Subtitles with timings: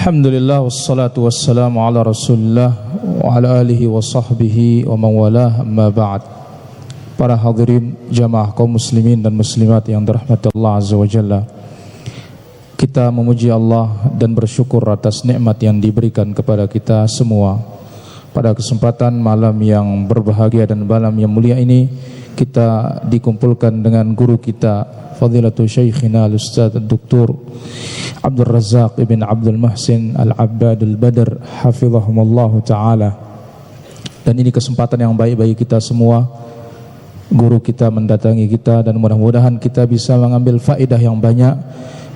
[0.00, 2.72] Alhamdulillah wassalatu wassalamu ala Rasulillah
[3.20, 6.24] wa ala alihi wa sahbihi wa man walah amma ba'd.
[7.20, 11.44] Para hadirin jamaah kaum muslimin dan muslimat yang dirahmati Allah azza wa jalla.
[12.80, 17.60] Kita memuji Allah dan bersyukur atas nikmat yang diberikan kepada kita semua.
[18.32, 21.92] Pada kesempatan malam yang berbahagia dan malam yang mulia ini
[22.34, 24.86] kita dikumpulkan dengan guru kita
[25.20, 27.28] fadilatu syekhina al-ustaz Dr.
[28.24, 33.10] Abdul Razak ibn Abdul Mahsin Al-Abbad Al-Badr hafizahumullah taala.
[34.24, 36.24] Dan ini kesempatan yang baik bagi kita semua.
[37.30, 41.54] Guru kita mendatangi kita dan mudah-mudahan kita bisa mengambil faedah yang banyak,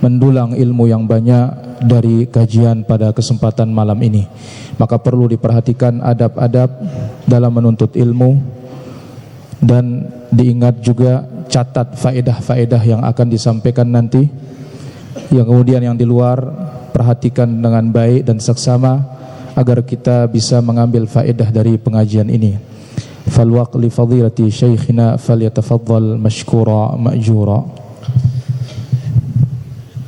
[0.02, 4.26] mendulang ilmu yang banyak dari kajian pada kesempatan malam ini.
[4.74, 6.66] Maka perlu diperhatikan adab-adab
[7.30, 8.63] dalam menuntut ilmu
[9.63, 14.23] dan diingat juga catat faedah-faedah yang akan disampaikan nanti
[15.33, 16.39] yang kemudian yang di luar
[16.95, 19.03] perhatikan dengan baik dan seksama
[19.57, 22.55] agar kita bisa mengambil faedah dari pengajian ini
[23.27, 27.79] falwaq li fadilati syekhina falyatafaddal mashkura ma'jura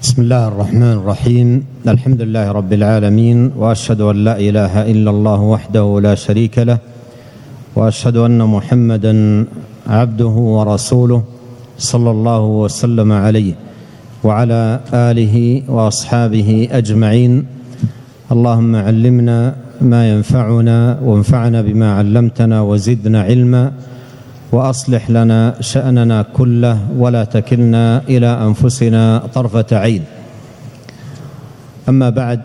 [0.02, 1.48] بسم الله الرحمن الرحيم
[1.88, 6.78] الحمد لله رب العالمين واشهد ان لا اله الا الله وحده لا شريك له
[7.77, 9.45] وأشهد أن محمدا
[9.87, 11.23] عبده ورسوله
[11.79, 13.55] صلى الله وسلم عليه
[14.25, 17.47] وعلى آله وأصحابه أجمعين.
[18.33, 19.39] اللهم علمنا
[19.81, 23.73] ما ينفعنا وانفعنا بما علمتنا وزدنا علما
[24.53, 30.03] وأصلح لنا شأننا كله ولا تكلنا إلى أنفسنا طرفة عين.
[31.89, 32.41] أما بعد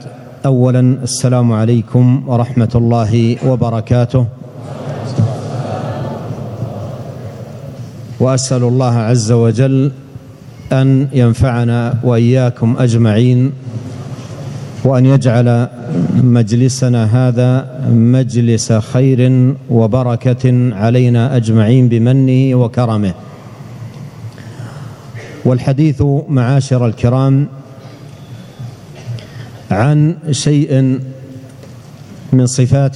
[0.45, 4.41] اولا السلام عليكم ورحمة الله وبركاته.
[8.22, 9.91] وأسأل الله عز وجل
[10.72, 13.52] أن ينفعنا وإياكم أجمعين
[14.83, 15.67] وأن يجعل
[16.16, 23.14] مجلسنا هذا مجلس خير وبركة علينا أجمعين بمنه وكرمه.
[25.45, 27.48] والحديث معاشر الكرام
[29.71, 30.99] عن شيء
[32.33, 32.95] من صفات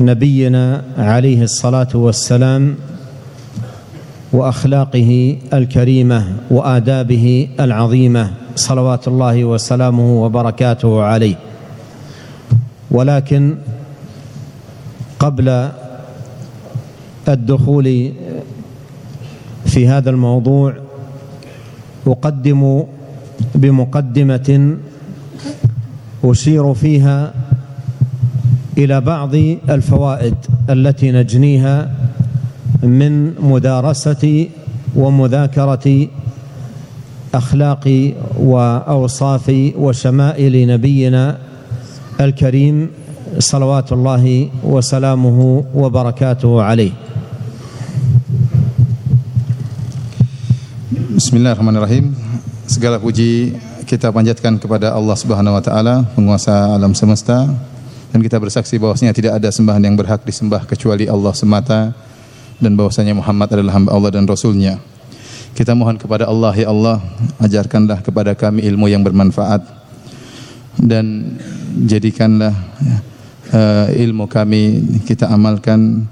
[0.00, 2.74] نبينا عليه الصلاة والسلام
[4.32, 11.36] وأخلاقه الكريمة وآدابه العظيمة صلوات الله وسلامه وبركاته عليه.
[12.90, 13.54] ولكن
[15.18, 15.68] قبل
[17.28, 18.12] الدخول
[19.66, 20.74] في هذا الموضوع
[22.06, 22.84] أقدم
[23.54, 24.76] بمقدمة
[26.24, 27.32] أشير فيها
[28.78, 29.34] إلى بعض
[29.70, 30.34] الفوائد
[30.70, 31.90] التي نجنيها
[32.82, 34.48] من مدارسه
[34.96, 36.08] ومذاكره
[37.34, 37.84] اخلاق
[38.38, 39.46] واوصاف
[39.76, 41.38] وشمائل نبينا
[42.20, 42.90] الكريم
[43.38, 44.24] صلوات الله
[44.64, 46.92] وسلامه وبركاته عليه
[51.16, 52.12] Bismillahirrahmanirrahim.
[52.68, 53.56] Segala puji
[53.88, 57.48] kita panjatkan kepada Allah Subhanahu wa taala, penguasa alam semesta
[58.12, 61.96] dan kita bersaksi bahwasanya tidak ada sembahan yang berhak disembah kecuali Allah semata
[62.60, 64.80] dan bahwasanya Muhammad adalah hamba Allah dan Rasulnya.
[65.56, 67.00] Kita mohon kepada Allah, Ya Allah,
[67.40, 69.64] ajarkanlah kepada kami ilmu yang bermanfaat
[70.76, 71.36] dan
[71.88, 72.52] jadikanlah
[73.52, 76.04] uh, ilmu kami kita amalkan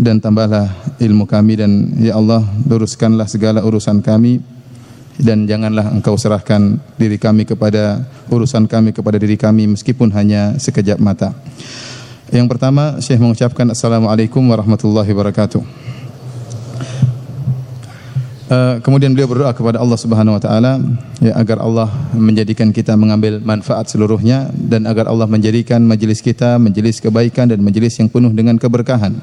[0.00, 4.40] dan tambahlah ilmu kami dan Ya Allah, luruskanlah segala urusan kami
[5.20, 10.96] dan janganlah engkau serahkan diri kami kepada urusan kami kepada diri kami meskipun hanya sekejap
[10.96, 11.36] mata.
[12.30, 15.58] Yang pertama, Syekh mengucapkan Assalamualaikum warahmatullahi wabarakatuh.
[18.50, 20.82] Uh, kemudian beliau berdoa kepada Allah Subhanahu wa taala
[21.22, 26.98] ya agar Allah menjadikan kita mengambil manfaat seluruhnya dan agar Allah menjadikan majelis kita majelis
[26.98, 29.14] kebaikan dan majelis yang penuh dengan keberkahan.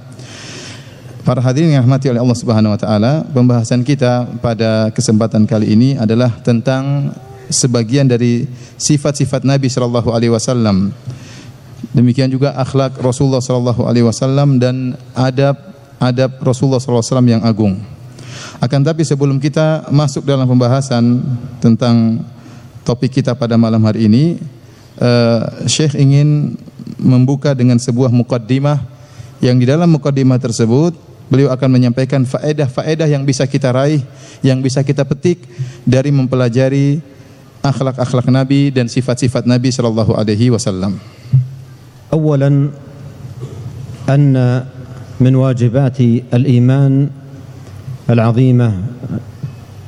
[1.27, 5.95] Para hadirin yang rahmati oleh Allah Subhanahu wa taala, pembahasan kita pada kesempatan kali ini
[5.95, 7.15] adalah tentang
[7.47, 10.91] sebagian dari sifat-sifat Nabi sallallahu alaihi wasallam
[11.97, 15.57] Demikian juga akhlak Rasulullah sallallahu alaihi wasallam dan adab
[15.97, 17.73] adab Rasulullah sallallahu alaihi wasallam yang agung.
[18.61, 21.25] Akan tapi sebelum kita masuk dalam pembahasan
[21.57, 22.21] tentang
[22.85, 24.37] topik kita pada malam hari ini,
[25.01, 26.53] uh, Syekh ingin
[27.01, 28.77] membuka dengan sebuah mukaddimah
[29.41, 30.93] yang di dalam mukaddimah tersebut
[31.33, 34.05] beliau akan menyampaikan faedah-faedah yang bisa kita raih,
[34.45, 35.41] yang bisa kita petik
[35.81, 37.01] dari mempelajari
[37.65, 41.01] akhlak-akhlak Nabi dan sifat-sifat Nabi sallallahu alaihi wasallam.
[42.13, 42.69] اولا
[44.09, 44.63] أن
[45.19, 45.99] من واجبات
[46.33, 47.09] الإيمان
[48.09, 48.73] العظيمة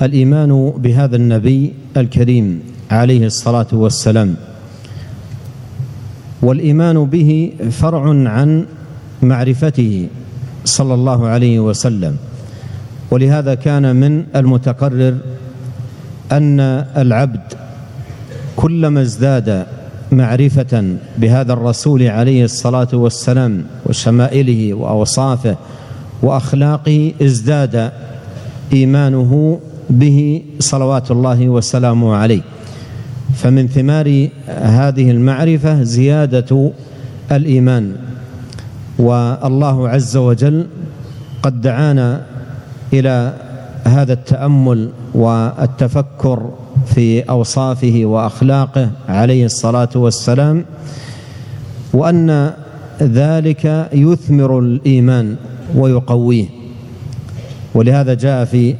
[0.01, 2.60] الإيمان بهذا النبي الكريم
[2.92, 4.36] عليه الصلاة والسلام
[6.42, 8.65] والإيمان به فرع عن
[9.22, 10.07] معرفته
[10.65, 12.15] صلى الله عليه وسلم.
[13.12, 15.18] ولهذا كان من المتقرر
[16.31, 16.60] أن
[16.98, 17.54] العبد
[18.56, 19.65] كلما ازداد
[20.11, 25.56] معرفة بهذا الرسول عليه الصلاة والسلام وشمائله وأوصافه
[26.21, 27.91] وأخلاقه ازداد
[28.73, 29.59] إيمانه
[29.89, 32.41] به صلوات الله وسلامه عليه.
[33.35, 36.71] فمن ثمار هذه المعرفة زيادة
[37.31, 37.95] الإيمان
[39.00, 40.67] والله عز وجل
[41.44, 42.25] قد دعانا
[42.94, 43.33] إلى
[43.83, 46.50] هذا التأمل والتفكر
[47.00, 50.66] في أوصافه وأخلاقه عليه الصلاة والسلام
[51.94, 52.54] وأن
[53.01, 55.36] ذلك يثمر الإيمان
[55.75, 56.46] ويقويه.
[57.74, 58.75] ولهذا جاء في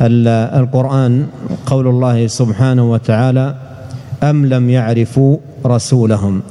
[0.00, 1.26] القرآن
[1.66, 3.54] قول الله سبحانه وتعالى
[4.22, 5.36] أم لم يعرفوا
[5.66, 6.42] رسولهم؟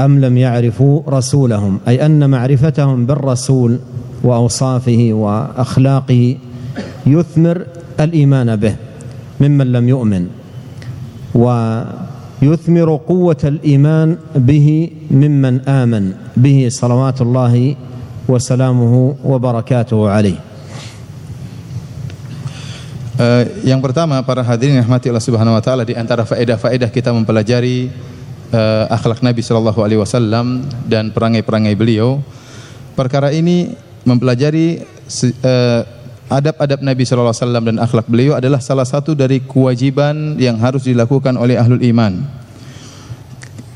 [0.00, 3.78] أم لم يعرفوا رسولهم؟ أي أن معرفتهم بالرسول
[4.24, 6.36] وأوصافه وأخلاقه
[7.06, 7.66] يثمر
[8.00, 8.76] الإيمان به.
[9.41, 10.23] ممن لم يؤمن
[11.35, 14.67] ويثمر قوه الايمان به
[15.11, 16.03] ممن امن
[16.37, 17.75] به صلوات الله
[18.27, 18.93] وسلامه
[19.23, 20.39] وبركاته عليه
[23.17, 27.09] Uh, yang pertama para hadirin yang rahmati Allah Subhanahu wa taala di antara faedah-faedah kita
[27.09, 27.89] mempelajari
[28.53, 32.21] uh, akhlak Nabi sallallahu alaihi wasallam dan perangai-perangai beliau.
[32.93, 33.73] Perkara ini
[34.05, 34.85] mempelajari
[35.41, 35.81] uh,
[36.30, 40.86] adab-adab Nabi sallallahu alaihi wasallam dan akhlak beliau adalah salah satu dari kewajiban yang harus
[40.86, 42.22] dilakukan oleh ahlul iman.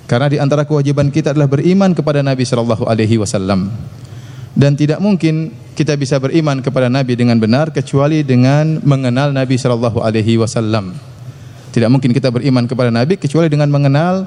[0.07, 3.75] Karena di antara kewajiban kita adalah beriman kepada Nabi sallallahu alaihi wasallam.
[4.57, 10.01] Dan tidak mungkin kita bisa beriman kepada Nabi dengan benar kecuali dengan mengenal Nabi sallallahu
[10.01, 10.97] alaihi wasallam.
[11.75, 14.25] Tidak mungkin kita beriman kepada Nabi kecuali dengan mengenal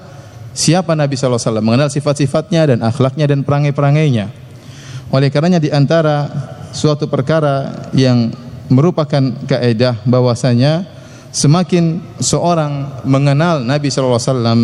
[0.54, 4.30] siapa Nabi sallallahu alaihi wasallam, mengenal sifat-sifatnya dan akhlaknya dan perangai-perangainya.
[5.10, 6.30] Oleh karenanya di antara
[6.71, 8.33] suatu perkara yang
[8.69, 10.86] merupakan kaidah bahwasanya
[11.33, 14.62] semakin seorang mengenal Nabi sallallahu alaihi wasallam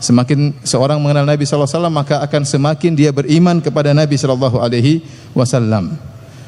[0.00, 4.56] Semakin seorang mengenal Nabi sallallahu alaihi wasallam maka akan semakin dia beriman kepada Nabi sallallahu
[4.56, 5.04] alaihi
[5.36, 5.92] wasallam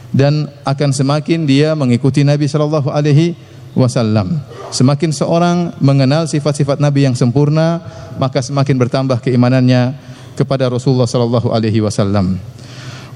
[0.08, 3.36] dan akan semakin dia mengikuti Nabi sallallahu alaihi
[3.76, 4.40] wasallam.
[4.72, 7.84] Semakin seorang mengenal sifat-sifat Nabi yang sempurna,
[8.16, 10.00] maka semakin bertambah keimanannya
[10.32, 12.40] kepada Rasulullah sallallahu alaihi wasallam.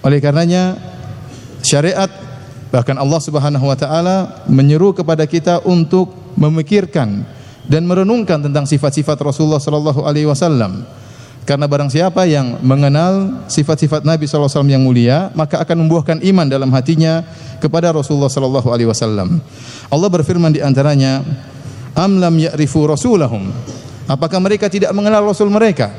[0.04, 0.76] Oleh karenanya
[1.66, 2.06] syariat
[2.70, 7.26] bahkan Allah Subhanahu wa taala menyeru kepada kita untuk memikirkan
[7.66, 10.86] dan merenungkan tentang sifat-sifat Rasulullah sallallahu alaihi wasallam.
[11.46, 16.18] Karena barang siapa yang mengenal sifat-sifat Nabi sallallahu alaihi wasallam yang mulia, maka akan membuahkan
[16.22, 17.22] iman dalam hatinya
[17.62, 19.38] kepada Rasulullah sallallahu alaihi wasallam.
[19.86, 21.22] Allah berfirman di antaranya,
[21.94, 23.50] "Am lam ya'rifu rasulahum?"
[24.06, 25.90] Apakah mereka tidak mengenal rasul mereka?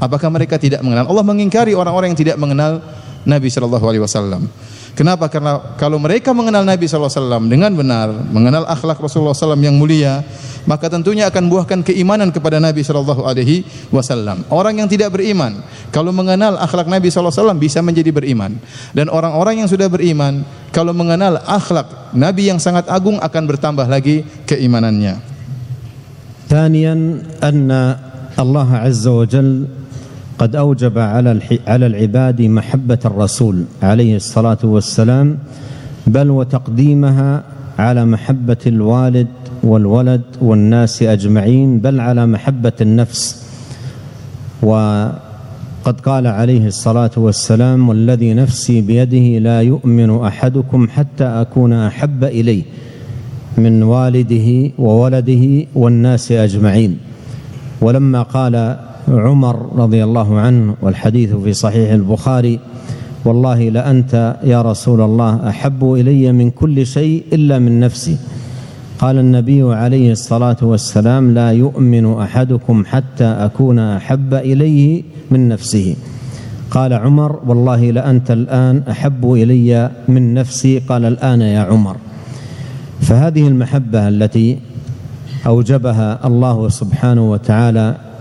[0.00, 1.08] Apakah mereka tidak mengenal?
[1.08, 2.80] Allah mengingkari orang-orang yang tidak mengenal
[3.24, 4.48] Nabi sallallahu alaihi wasallam.
[4.97, 5.29] Kenapa?
[5.29, 10.25] Karena kalau mereka mengenal Nabi SAW dengan benar, mengenal akhlak Rasulullah SAW yang mulia,
[10.65, 13.61] maka tentunya akan buahkan keimanan kepada Nabi Shallallahu Alaihi
[13.93, 14.49] Wasallam.
[14.49, 15.61] Orang yang tidak beriman,
[15.93, 18.57] kalau mengenal akhlak Nabi Shallallahu Alaihi Wasallam bisa menjadi beriman.
[18.89, 20.41] Dan orang-orang yang sudah beriman,
[20.73, 25.37] kalau mengenal akhlak Nabi yang sangat agung akan bertambah lagi keimanannya.
[26.47, 26.95] ثانيا
[27.43, 27.69] أن
[28.39, 29.67] الله عز وجل
[30.38, 35.38] قد أوجب على على العباد محبة الرسول عليه الصلاة والسلام
[36.06, 37.42] بل وتقديمها
[37.78, 39.26] على محبة الوالد
[39.62, 43.42] والولد والناس أجمعين بل على محبة النفس.
[44.62, 52.62] وقد قال عليه الصلاة والسلام والذي نفسي بيده لا يؤمن أحدكم حتى أكون أحب إليه
[53.58, 56.98] من والده وولده والناس أجمعين.
[57.80, 58.76] ولما قال
[59.08, 62.60] عمر رضي الله عنه والحديث في صحيح البخاري
[63.24, 68.16] والله لأنت يا رسول الله أحب إلي من كل شيء إلا من نفسي.
[68.98, 75.96] قال النبي عليه الصلاة والسلام لا يؤمن أحدكم حتى أكون أحب إليه من نفسه.
[76.70, 80.78] قال عمر والله لأنت الآن أحب إلي من نفسي.
[80.78, 81.96] قال الآن يا عمر.
[83.00, 84.58] فهذه المحبة التي
[85.46, 88.11] أوجبها الله سبحانه وتعالى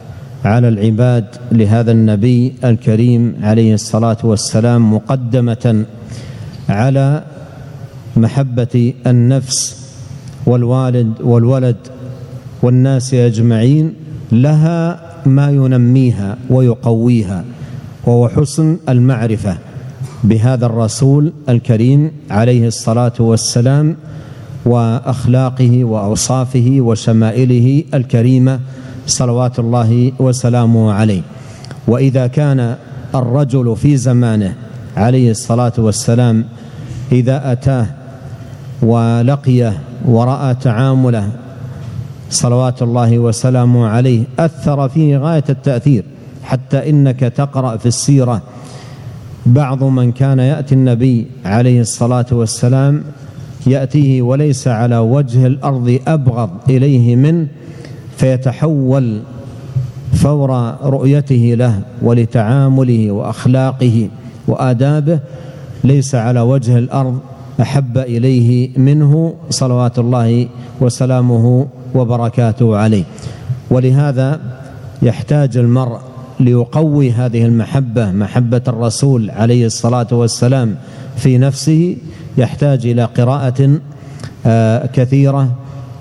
[0.46, 5.86] على العباد لهذا النبي الكريم عليه الصلاة والسلام مقدمة
[6.70, 7.24] على
[8.18, 9.82] محبة النفس
[10.46, 11.76] والوالد والولد
[12.62, 13.94] والناس أجمعين
[14.32, 17.46] لها ما ينميها ويقويها
[18.06, 19.58] وهو حسن المعرفة
[20.24, 23.96] بهذا الرسول الكريم عليه الصلاة والسلام
[24.66, 28.60] وأخلاقه وأوصافه وشمائله الكريمة.
[29.12, 31.22] صلوات الله وسلامه عليه.
[31.88, 32.75] وإذا كان
[33.15, 34.56] الرجل في زمانه
[34.98, 36.46] عليه الصلاة والسلام
[37.12, 37.88] إذا أتاه
[38.82, 39.74] ولقيه
[40.06, 41.30] ورأى تعامله
[42.30, 46.03] صلوات الله وسلامه عليه أثر فيه غاية التأثير.
[46.44, 48.41] حتى إنك تقرأ في السيرة
[49.46, 53.03] بعض من كان يأتي النبي عليه الصلاة والسلام
[53.68, 57.48] يأتيه وليس على وجه الأرض أبغض إليه منه
[58.22, 59.22] فيتحول
[60.13, 60.50] فور
[60.84, 64.10] رؤيته له ولتعامله وأخلاقه
[64.48, 65.20] وآدابه
[65.84, 67.20] ليس على وجه الأرض
[67.62, 70.48] أحب إليه منه صلوات الله
[70.82, 73.04] وسلامه وبركاته عليه.
[73.70, 74.40] ولهذا
[75.01, 76.00] يحتاج المرء
[76.40, 80.75] ليقوي هذه المحبة محبة الرسول عليه الصلاة والسلام
[81.18, 81.98] في نفسه.
[82.38, 83.80] يحتاج إلى قراءة
[84.46, 85.56] آه، كثيرة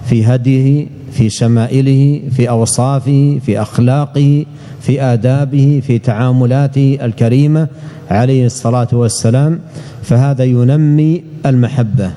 [0.07, 4.47] في هديه في شمائله في اوصافه في اخلاقه
[4.81, 7.69] في آدابه في تعاملاته الكريمة
[8.11, 9.61] عليه الصلاة والسلام
[10.03, 12.11] فهذا ينمي المحبة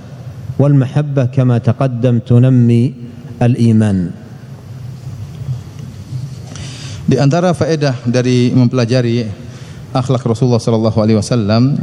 [0.59, 2.93] والمحبة كما تقدم تنمي
[3.41, 4.25] الإيمان
[7.03, 9.27] Di antara faedah dari mempelajari
[9.91, 11.75] akhlak Rasulullah sallallahu alaihi wasallam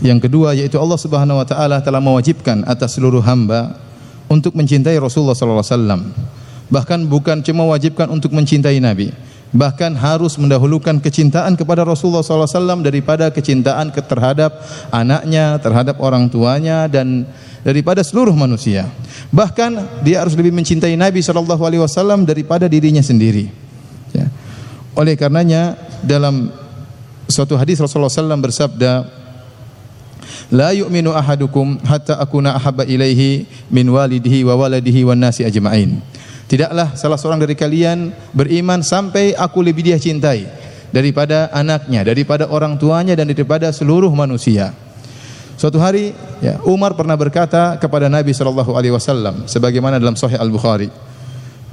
[0.00, 3.76] yang kedua yaitu Allah Subhanahu wa taala telah mewajibkan atas seluruh hamba
[4.28, 6.00] untuk mencintai Rasulullah sallallahu alaihi wasallam.
[6.68, 9.08] Bahkan bukan cuma wajibkan untuk mencintai Nabi,
[9.56, 14.60] bahkan harus mendahulukan kecintaan kepada Rasulullah SAW daripada kecintaan terhadap
[14.92, 17.24] anaknya, terhadap orang tuanya dan
[17.64, 18.84] daripada seluruh manusia.
[19.32, 23.48] Bahkan dia harus lebih mencintai Nabi SAW daripada dirinya sendiri.
[24.12, 24.28] Ya.
[24.92, 25.72] Oleh karenanya
[26.04, 26.52] dalam
[27.28, 29.08] suatu hadis Rasulullah SAW bersabda,
[30.48, 36.00] La yu'minu ahadukum hatta akuna ahabba ilaihi min walidihi wa waladihi wan nasi ajma'in.
[36.48, 40.48] Tidaklah salah seorang dari kalian beriman sampai aku lebih dia cintai
[40.88, 44.72] daripada anaknya, daripada orang tuanya dan daripada seluruh manusia.
[45.60, 50.88] Suatu hari ya, Umar pernah berkata kepada Nabi sallallahu alaihi wasallam sebagaimana dalam Sahih Al-Bukhari.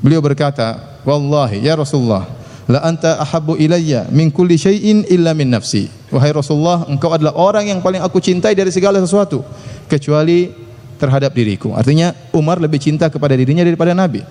[0.04, 2.28] Beliau berkata, "Wallahi ya Rasulullah,
[2.66, 7.70] la anta ahabbu ilayya min kulli syai'in illa min nafsi." Wahai Rasulullah, engkau adalah orang
[7.70, 9.46] yang paling aku cintai dari segala sesuatu
[9.86, 10.54] kecuali
[10.96, 11.76] terhadap diriku.
[11.76, 14.24] Artinya Umar lebih cinta kepada dirinya daripada Nabi.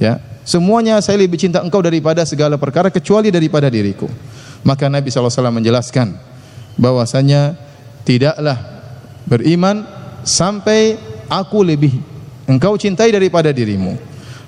[0.00, 4.10] Ya, semuanya saya lebih cinta engkau daripada segala perkara kecuali daripada diriku.
[4.60, 6.16] Maka Nabi SAW menjelaskan
[6.76, 7.56] bahwasanya
[8.04, 8.58] tidaklah
[9.28, 9.84] beriman
[10.24, 10.96] sampai
[11.30, 11.94] aku lebih
[12.50, 13.96] engkau cintai daripada dirimu.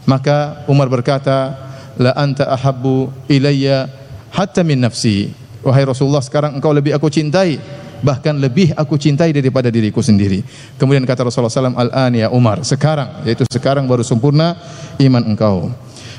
[0.02, 1.54] Maka Umar berkata,
[2.00, 3.88] la anta ahabbu ilayya
[4.32, 5.32] hatta min nafsi.
[5.62, 7.60] Wahai Rasulullah, sekarang engkau lebih aku cintai
[8.02, 10.42] bahkan lebih aku cintai daripada diriku sendiri.
[10.76, 14.58] Kemudian kata Rasulullah SAW, Al-an ya Umar, sekarang, yaitu sekarang baru sempurna
[14.98, 15.70] iman engkau.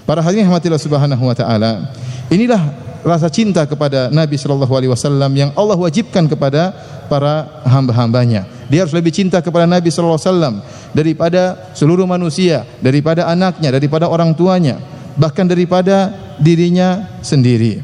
[0.07, 1.91] Para hadirin rahmatillah subhanahu wa ta'ala,
[2.31, 2.59] inilah
[3.03, 6.71] rasa cinta kepada Nabi alaihi wasallam yang Allah wajibkan kepada
[7.11, 8.47] para hamba-hambanya.
[8.71, 10.63] Dia harus lebih cinta kepada Nabi wasallam
[10.95, 14.79] daripada seluruh manusia, daripada anaknya, daripada orang tuanya,
[15.19, 17.81] bahkan daripada dirinya sendiri.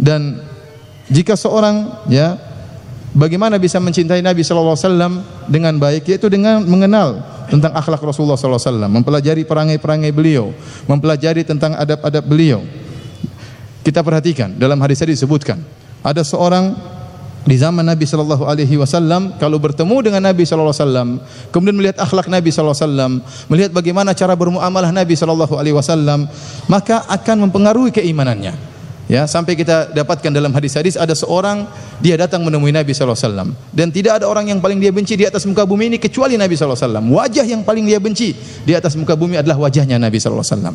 [0.00, 0.40] Dan
[1.12, 2.50] jika seorang ya
[3.10, 5.12] Bagaimana bisa mencintai Nabi sallallahu alaihi wasallam
[5.50, 7.18] dengan baik yaitu dengan mengenal
[7.50, 10.54] tentang akhlak Rasulullah sallallahu alaihi wasallam, mempelajari perangai-perangai beliau,
[10.86, 12.62] mempelajari tentang adab-adab beliau.
[13.82, 15.58] Kita perhatikan dalam hadis tadi disebutkan
[16.06, 16.78] ada seorang
[17.40, 21.08] di zaman Nabi sallallahu alaihi wasallam kalau bertemu dengan Nabi sallallahu alaihi wasallam
[21.48, 23.12] kemudian melihat akhlak Nabi sallallahu alaihi wasallam
[23.48, 26.28] melihat bagaimana cara bermuamalah Nabi sallallahu alaihi wasallam
[26.68, 28.52] maka akan mempengaruhi keimanannya
[29.10, 31.66] Ya, sampai kita dapatkan dalam hadis-hadis ada seorang
[31.98, 35.18] dia datang menemui Nabi sallallahu alaihi wasallam dan tidak ada orang yang paling dia benci
[35.18, 37.06] di atas muka bumi ini kecuali Nabi sallallahu alaihi wasallam.
[37.18, 40.74] Wajah yang paling dia benci di atas muka bumi adalah wajahnya Nabi sallallahu alaihi wasallam.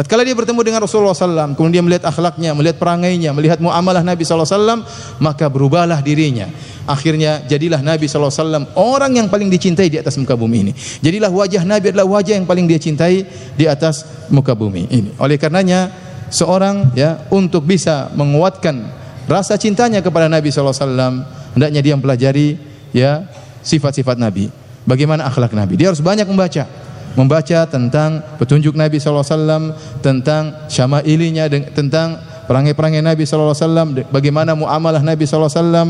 [0.00, 4.24] Tatkala dia bertemu dengan Rasulullah sallallahu kemudian dia melihat akhlaknya, melihat perangainya, melihat muamalah Nabi
[4.24, 4.80] sallallahu alaihi wasallam,
[5.20, 6.48] maka berubahlah dirinya.
[6.88, 10.72] Akhirnya jadilah Nabi sallallahu alaihi wasallam orang yang paling dicintai di atas muka bumi ini.
[11.04, 13.28] Jadilah wajah Nabi adalah wajah yang paling dia cintai
[13.60, 15.12] di atas muka bumi ini.
[15.20, 15.92] Oleh karenanya
[16.34, 18.90] seorang ya untuk bisa menguatkan
[19.30, 21.14] rasa cintanya kepada Nabi sallallahu alaihi wasallam
[21.54, 22.48] hendaknya dia mempelajari
[22.90, 23.30] ya
[23.62, 24.50] sifat-sifat Nabi.
[24.84, 25.80] Bagaimana akhlak Nabi?
[25.80, 26.66] Dia harus banyak membaca.
[27.14, 29.64] Membaca tentang petunjuk Nabi sallallahu alaihi wasallam,
[30.02, 32.18] tentang syama'ilinya tentang
[32.50, 35.88] perangai-perangai Nabi sallallahu alaihi wasallam, bagaimana muamalah Nabi sallallahu alaihi wasallam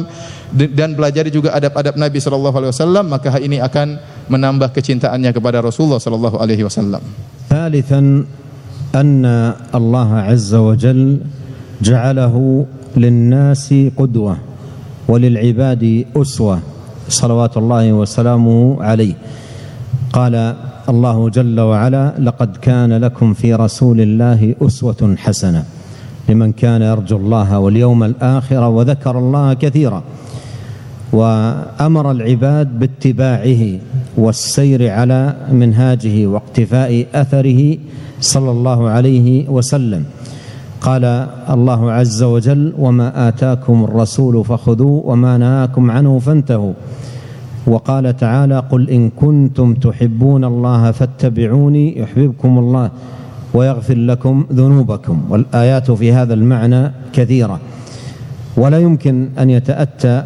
[0.76, 3.98] dan pelajari juga adab-adab Nabi sallallahu alaihi wasallam, maka hal ini akan
[4.28, 7.02] menambah kecintaannya kepada Rasulullah sallallahu alaihi wasallam.
[8.94, 11.18] أن الله عز وجل
[11.82, 14.36] جعله للناس قدوة
[15.08, 16.58] وللعباد أسوة
[17.08, 19.14] صلوات الله وسلامه عليه.
[20.12, 20.54] قال
[20.88, 25.64] الله جل وعلا لقد كان لكم في رسول الله أسوة حسنة
[26.28, 30.02] لمن كان يرجو الله واليوم الآخر وذكر الله كثيرا
[31.12, 33.78] وأمر العباد باتباعه
[34.16, 37.78] والسير على منهاجه واقتفاء أثره
[38.20, 40.04] صلى الله عليه وسلم.
[40.80, 41.04] قال
[41.50, 46.72] الله عز وجل وما آتاكم الرسول فخذوه وما نهاكم عنه فانتهوا.
[47.66, 52.90] وقال تعالى قل إن كنتم تحبون الله فاتبعوني يحببكم الله
[53.54, 55.22] ويغفر لكم ذنوبكم.
[55.30, 57.60] والآيات في هذا المعنى كثيرة.
[58.56, 60.22] ولا يمكن أن يتأتى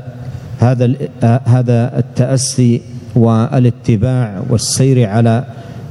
[0.58, 2.80] هذا هذا التأسي
[3.14, 5.44] والاتباع والسير على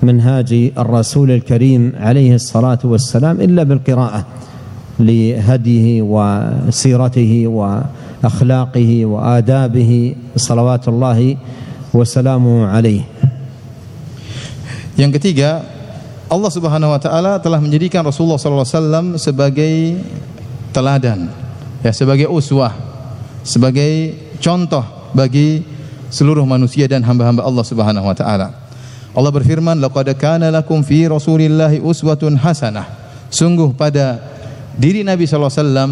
[0.03, 4.25] منهاج الرسول الكريم عليه الصلاة والسلام إلا بالقراءة
[4.99, 9.91] لهديه وسيرته وأخلاقه وآدابه
[10.35, 11.37] صلوات الله
[11.93, 13.01] وسلامه عليه.
[14.97, 15.61] Yang ketiga,
[16.27, 19.75] Allah Subhanahu wa taala telah menjadikan Rasulullah sallallahu alaihi wasallam sebagai
[20.73, 21.29] teladan,
[21.85, 22.73] ya sebagai uswah,
[23.45, 25.63] sebagai contoh bagi
[26.07, 28.47] seluruh manusia dan hamba-hamba Allah Subhanahu wa taala.
[29.17, 32.85] Allah berfirman, "Laqad kana lakum fi Rasulillahi uswatun hasanah."
[33.27, 34.21] Sungguh pada
[34.77, 35.91] diri Nabi sallallahu alaihi wasallam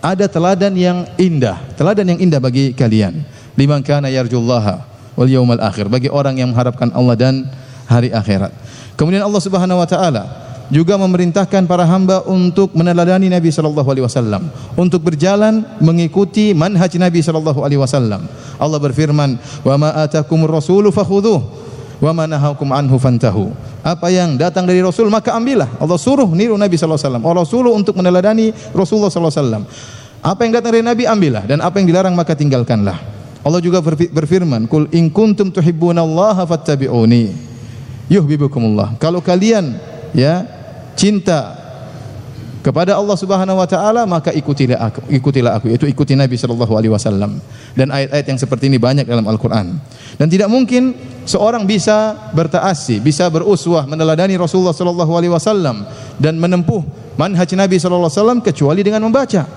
[0.00, 3.26] ada teladan yang indah, teladan yang indah bagi kalian.
[3.58, 4.86] Liman kana yarjullaha
[5.18, 7.44] wal yaumal akhir, bagi orang yang mengharapkan Allah dan
[7.84, 8.54] hari akhirat.
[8.96, 14.48] Kemudian Allah Subhanahu wa taala juga memerintahkan para hamba untuk meneladani Nabi sallallahu alaihi wasallam,
[14.78, 18.24] untuk berjalan mengikuti manhaj Nabi sallallahu alaihi wasallam.
[18.56, 19.36] Allah berfirman,
[19.66, 21.42] "Wa ma atakumur rasulu fakhudhuh
[22.00, 25.80] wa ma nahakum anhu fantahu." Apa yang datang dari Rasul maka ambillah.
[25.80, 27.24] Allah suruh niru Nabi sallallahu alaihi wasallam.
[27.26, 29.62] Allah suruh untuk meneladani Rasulullah sallallahu alaihi wasallam.
[30.20, 33.00] Apa yang datang dari Nabi ambillah dan apa yang dilarang maka tinggalkanlah.
[33.40, 33.80] Allah juga
[34.12, 37.50] berfirman, "Qul in kuntum tuhibbunallaha fattabi'uni."
[38.10, 38.98] yuhibbukumullah.
[38.98, 39.78] Kalau kalian
[40.10, 40.42] ya
[41.00, 41.56] cinta
[42.60, 46.92] kepada Allah Subhanahu wa taala maka ikutilah aku ikutilah aku yaitu ikuti Nabi sallallahu alaihi
[46.92, 47.40] wasallam.
[47.72, 49.80] Dan ayat-ayat yang seperti ini banyak dalam Al-Qur'an.
[50.20, 50.92] Dan tidak mungkin
[51.24, 55.88] seorang bisa bertaasi bisa beruswah meneladani Rasulullah sallallahu alaihi wasallam
[56.20, 56.84] dan menempuh
[57.16, 59.48] manhaj Nabi sallallahu alaihi wasallam kecuali dengan membaca.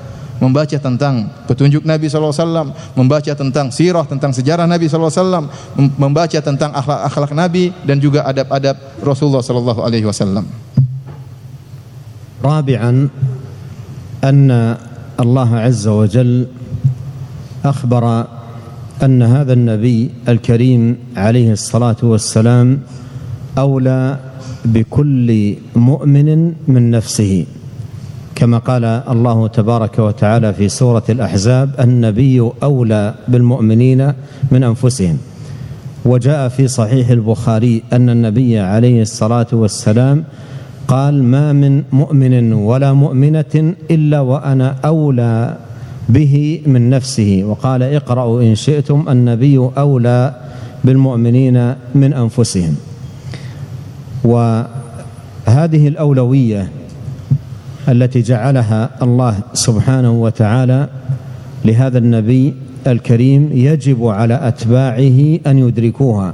[0.41, 5.48] Membaca tentang petunjuk Nabi SAW, membaca tentang sirah, tentang sejarah Nabi SAW,
[5.96, 8.76] membaca tentang akhlak-akhlak Nabi dan juga adab-adab
[9.08, 10.83] Rasulullah SAW.
[12.45, 13.10] رابعا
[14.23, 14.77] أن
[15.19, 16.47] الله عز وجل
[17.65, 18.25] أخبر
[19.03, 22.79] أن هذا النبي الكريم عليه الصلاة والسلام
[23.58, 24.19] أولى
[24.65, 27.45] بكل مؤمن من نفسه
[28.36, 34.13] كما قال الله تبارك وتعالى في سورة الأحزاب النبي أولى بالمؤمنين
[34.51, 35.17] من أنفسهم.
[36.06, 40.23] وجاء في صحيح البخاري أن النبي عليه الصلاة والسلام
[40.88, 45.58] قال ما من مؤمن ولا مؤمنة إلا وأنا أولى
[46.10, 47.43] به من نفسه.
[47.43, 50.36] وقال اقرأوا إن شئتم النبي أولى
[50.84, 52.76] بالمؤمنين من أنفسهم.
[54.24, 56.69] وهذه الأولوية
[57.89, 60.88] التي جعلها الله سبحانه وتعالى
[61.65, 62.54] لهذا النبي
[62.88, 66.34] الكريم يجب على أتباعه أن يدركوها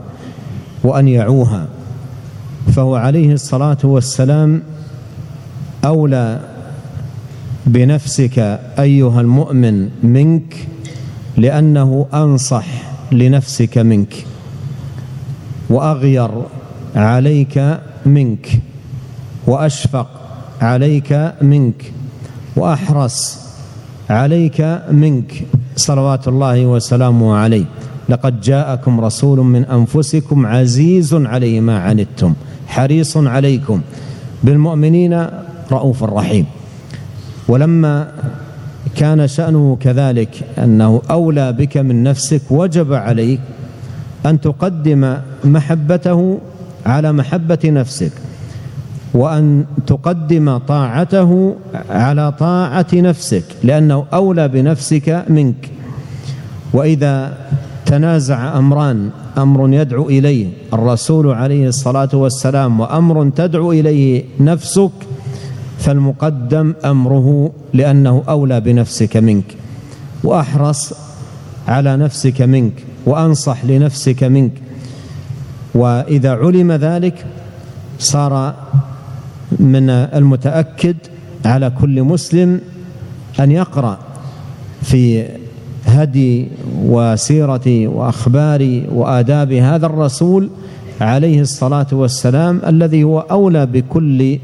[0.83, 1.67] وأن يعوها.
[2.67, 4.63] فهو عليه الصلاة والسلام
[5.85, 6.39] أولى
[7.65, 10.67] بنفسك أيها المؤمن منك
[11.37, 12.65] لأنه أنصح
[13.11, 14.25] لنفسك منك
[15.69, 16.31] وأغير
[16.95, 18.61] عليك منك
[19.47, 20.07] وأشفق
[20.61, 21.93] عليك منك
[22.55, 23.39] وأحرص
[24.09, 25.31] عليك منك
[25.75, 27.65] صلوات الله وسلامه عليه.
[28.09, 32.33] لقد جاءكم رسول من أنفسكم عزيز عليه ما عنتم.
[32.69, 33.81] حريص عليكم.
[34.43, 35.13] بالمؤمنين
[35.71, 36.45] رؤوف رحيم.
[37.47, 38.11] ولما
[38.95, 43.39] كان شأنه كذلك أنه أولى بك من نفسك وجب عليك
[44.25, 46.39] أن تقدم محبته
[46.85, 48.11] على محبة نفسك
[49.13, 51.55] وأن تقدم طاعته
[51.89, 55.69] على طاعة نفسك لأنه أولى بنفسك منك.
[56.73, 57.37] وإذا
[57.89, 64.91] تنازع أمران أمر يدعو إليه الرسول عليه الصلاة والسلام وأمر تدعو إليه نفسك
[65.79, 69.55] فالمقدم أمره لأنه أولى بنفسك منك
[70.23, 70.93] وأحرص
[71.67, 72.73] على نفسك منك
[73.05, 74.51] وأنصح لنفسك منك
[75.75, 77.25] وإذا علم ذلك
[77.99, 78.53] صار
[79.59, 80.97] من المتأكد
[81.45, 82.61] على كل مسلم
[83.39, 83.99] أن يقرأ
[84.81, 85.25] في
[86.03, 86.47] هدي
[86.85, 90.49] وسيرة وأخبار وآداب هذا الرسول
[91.01, 94.39] عليه الصلاة والسلام الذي هو أولى بكل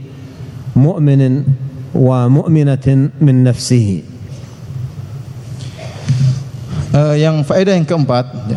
[0.75, 1.43] مؤمن
[1.95, 2.87] ومؤمنة
[3.21, 4.03] من نفسه
[6.95, 8.55] Uh, yang faedah yang keempat ya,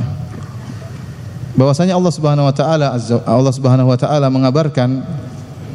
[1.58, 2.94] bahwasanya Allah Subhanahu wa taala
[3.26, 5.02] Allah Subhanahu wa taala mengabarkan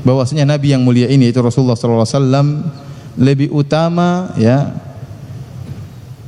[0.07, 2.47] bahwasanya nabi yang mulia ini itu Rasulullah sallallahu alaihi wasallam
[3.19, 4.71] lebih utama ya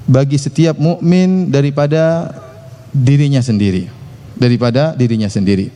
[0.05, 2.33] bagi setiap mukmin daripada
[2.93, 3.89] dirinya sendiri
[4.37, 5.73] daripada dirinya sendiri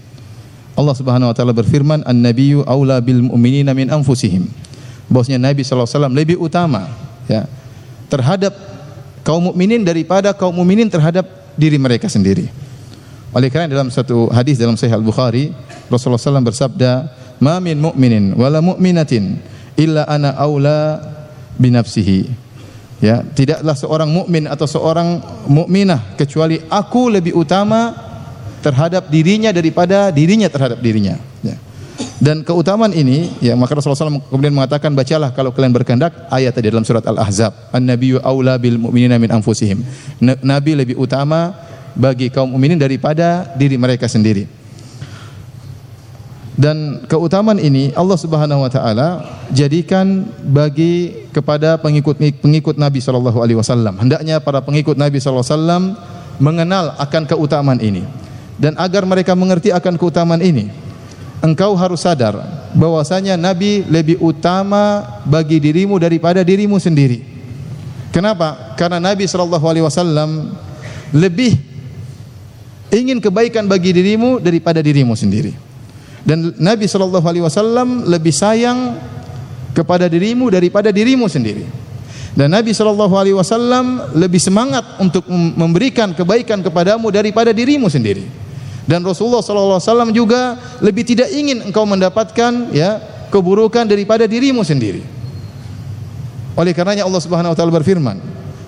[0.79, 4.47] Allah Subhanahu wa taala berfirman an-nabiyyu aula bil mu'minina min anfusihim
[5.09, 6.87] bahwasanya Nabi sallallahu alaihi wasallam lebih utama
[7.27, 7.49] ya
[8.07, 8.53] terhadap
[9.25, 11.25] kaum mukminin daripada kaum mukminin terhadap
[11.59, 12.47] diri mereka sendiri.
[13.29, 15.53] Oleh kerana dalam satu hadis dalam Sahih Al-Bukhari
[15.85, 19.37] Rasulullah SAW bersabda, "Ma min mu'minin wala mu'minatin
[19.77, 20.97] illa ana aula
[21.61, 22.48] binafsihi."
[22.99, 27.95] Ya, tidaklah seorang mukmin atau seorang mukminah kecuali aku lebih utama
[28.59, 31.15] terhadap dirinya daripada dirinya terhadap dirinya.
[31.39, 31.55] Ya.
[32.19, 36.67] Dan keutamaan ini, ya maka Rasulullah SAW kemudian mengatakan bacalah kalau kalian berkehendak ayat tadi
[36.67, 37.71] dalam surat Al-Ahzab.
[37.71, 39.79] An-nabiyyu aula bil mu'minina min anfusihim.
[40.43, 41.55] Nabi lebih utama
[41.95, 44.58] bagi kaum mukminin daripada diri mereka sendiri.
[46.59, 53.95] Dan keutamaan ini Allah Subhanahu wa taala jadikan bagi kepada pengikut-pengikut Nabi sallallahu alaihi wasallam.
[53.95, 55.83] Hendaknya para pengikut Nabi sallallahu alaihi wasallam
[56.35, 58.03] mengenal akan keutamaan ini
[58.59, 60.67] dan agar mereka mengerti akan keutamaan ini
[61.39, 62.35] engkau harus sadar
[62.75, 67.23] bahwasanya Nabi lebih utama bagi dirimu daripada dirimu sendiri.
[68.11, 68.75] Kenapa?
[68.75, 70.59] Karena Nabi sallallahu alaihi wasallam
[71.15, 71.55] lebih
[72.91, 75.68] ingin kebaikan bagi dirimu daripada dirimu sendiri.
[76.23, 78.99] Dan Nabi sallallahu alaihi wasallam lebih sayang
[79.71, 81.63] kepada dirimu daripada dirimu sendiri.
[82.35, 88.27] Dan Nabi sallallahu alaihi wasallam lebih semangat untuk memberikan kebaikan kepadamu daripada dirimu sendiri.
[88.89, 90.41] Dan Rasulullah sallallahu alaihi wasallam juga
[90.81, 92.97] lebih tidak ingin engkau mendapatkan ya
[93.29, 95.05] keburukan daripada dirimu sendiri.
[96.57, 98.17] Oleh karenanya Allah Subhanahu wa taala berfirman,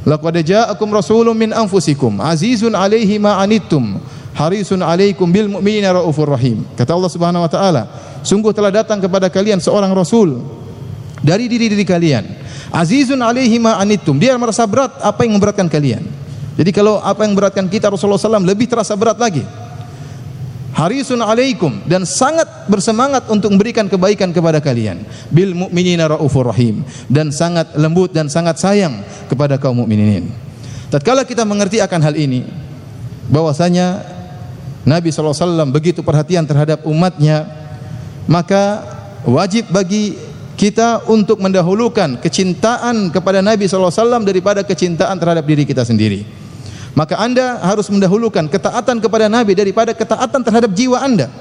[0.05, 3.97] "Laqad ja'akum rasulun min anfusikum azizun 'alaihi ma anittum
[4.37, 7.83] harisun 'alaikum bil mu'minina raufur rahim." Kata Allah Subhanahu wa taala,
[8.21, 10.41] sungguh telah datang kepada kalian seorang rasul
[11.21, 12.23] dari diri-diri kalian.
[12.71, 14.15] Azizun 'alaihi ma anittum.
[14.15, 16.03] Dia merasa berat apa yang memberatkan kalian.
[16.55, 19.43] Jadi kalau apa yang memberatkan kita Rasulullah SAW lebih terasa berat lagi
[20.81, 27.29] harisun alaikum dan sangat bersemangat untuk memberikan kebaikan kepada kalian bil mu'minina raufur rahim dan
[27.29, 30.31] sangat lembut dan sangat sayang kepada kaum mukminin.
[30.91, 32.43] Tatkala kita mengerti akan hal ini
[33.31, 34.03] bahwasanya
[34.81, 37.45] Nabi SAW begitu perhatian terhadap umatnya
[38.25, 38.81] maka
[39.25, 40.17] wajib bagi
[40.57, 46.21] kita untuk mendahulukan kecintaan kepada Nabi SAW daripada kecintaan terhadap diri kita sendiri.
[46.93, 51.31] Maka anda harus mendahulukan ketaatan kepada Nabi daripada ketaatan terhadap jiwa anda.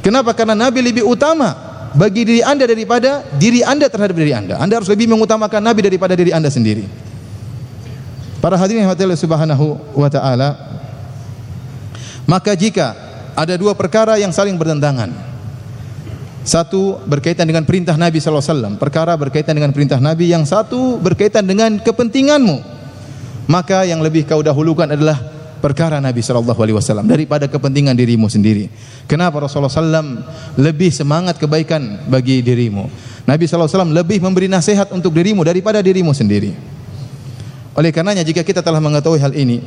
[0.00, 0.32] Kenapa?
[0.32, 1.52] Karena Nabi lebih utama
[1.92, 4.56] bagi diri anda daripada diri anda terhadap diri anda.
[4.56, 6.86] Anda harus lebih mengutamakan Nabi daripada diri anda sendiri.
[8.40, 10.79] Para hadirin yang Subhanahu wa taala,
[12.30, 12.94] maka jika
[13.34, 15.10] ada dua perkara yang saling bertentangan,
[16.46, 21.02] satu berkaitan dengan perintah Nabi sallallahu alaihi wasallam, perkara berkaitan dengan perintah Nabi, yang satu
[21.02, 22.78] berkaitan dengan kepentinganmu
[23.50, 25.18] maka yang lebih kau dahulukan adalah
[25.58, 28.70] perkara Nabi sallallahu alaihi wasallam daripada kepentingan dirimu sendiri.
[29.10, 30.22] Kenapa Rasulullah sallam
[30.54, 32.86] lebih semangat kebaikan bagi dirimu?
[33.26, 36.54] Nabi sallallahu alaihi wasallam lebih memberi nasihat untuk dirimu daripada dirimu sendiri.
[37.74, 39.62] Oleh karenanya jika kita telah mengetahui hal ini,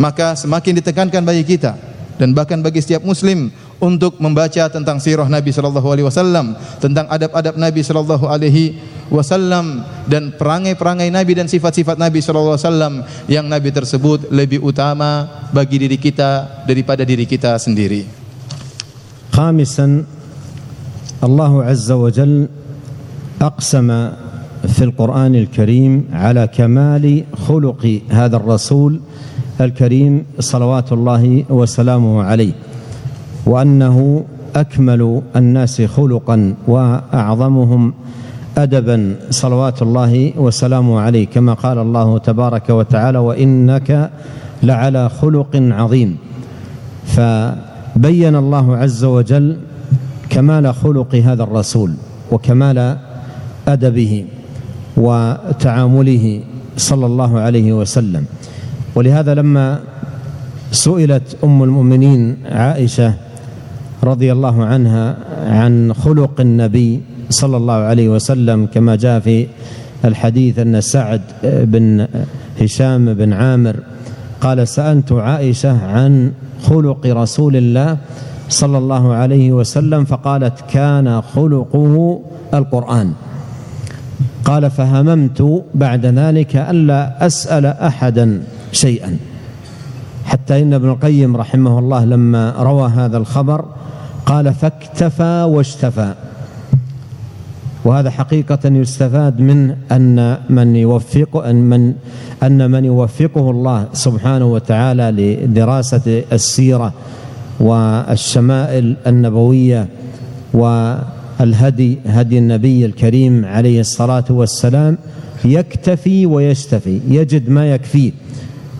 [0.00, 1.76] maka semakin ditekankan bagi kita
[2.20, 3.48] dan bahkan bagi setiap muslim
[3.80, 6.52] untuk membaca tentang sirah Nabi sallallahu alaihi wasallam,
[6.84, 8.76] tentang adab-adab Nabi sallallahu alaihi
[9.08, 15.48] wasallam dan perangai-perangai Nabi dan sifat-sifat Nabi sallallahu alaihi wasallam yang Nabi tersebut lebih utama
[15.48, 18.04] bagi diri kita daripada diri kita sendiri.
[19.32, 20.04] Khamisan
[21.24, 22.60] Allah azza wa jalla
[23.40, 23.88] أقسم
[24.68, 29.00] في القرآن الكريم على كمال خلق هذا الرسول
[29.61, 32.53] الكريم صلوات الله وسلامه عليه
[33.45, 37.93] وأنه أكمل الناس خلقا وأعظمهم
[38.57, 41.27] ادبا صلوات الله وسلامه عليه.
[41.27, 44.11] كما قال الله تبارك وتعالى وإنك
[44.63, 46.17] لعلى خلق عظيم.
[47.05, 49.57] فبين الله عز وجل
[50.29, 51.91] كمال خلق هذا الرسول
[52.31, 52.97] وكمال
[53.67, 54.25] أدبه
[54.97, 56.41] وتعامله
[56.77, 58.25] صلى الله عليه وسلم.
[58.95, 59.79] ولهذا لما
[60.71, 63.13] سئلت أم المؤمنين عائشة
[64.03, 65.15] رضي الله عنها
[65.47, 69.47] عن خلق النبي صلى الله عليه وسلم كما جاء في
[70.05, 72.07] الحديث أن سعد بن
[72.61, 73.75] هشام بن عامر
[74.41, 76.31] قال سألت عائشة عن
[76.63, 77.97] خلق رسول الله
[78.49, 82.21] صلى الله عليه وسلم فقالت كان خلقه
[82.53, 83.11] القرآن.
[84.45, 88.41] قال فهممت بعد ذلك ألا أسأل أحدا.
[88.71, 89.17] شيئا.
[90.25, 93.65] حتى إن ابن القيم رحمه الله لما روى هذا الخبر
[94.25, 96.13] قال فاكتفى واشتفى.
[97.85, 101.93] وهذا حقيقة يستفاد منه أن من يوفق أن من
[102.43, 106.93] أن من يوفقه الله سبحانه وتعالى لدراسة السيرة
[107.59, 109.87] والشمائل النبوية
[110.53, 114.97] والهدي هدي النبي الكريم عليه الصلاة والسلام
[115.45, 118.11] يكتفي ويشتفي يجد ما يكفيه.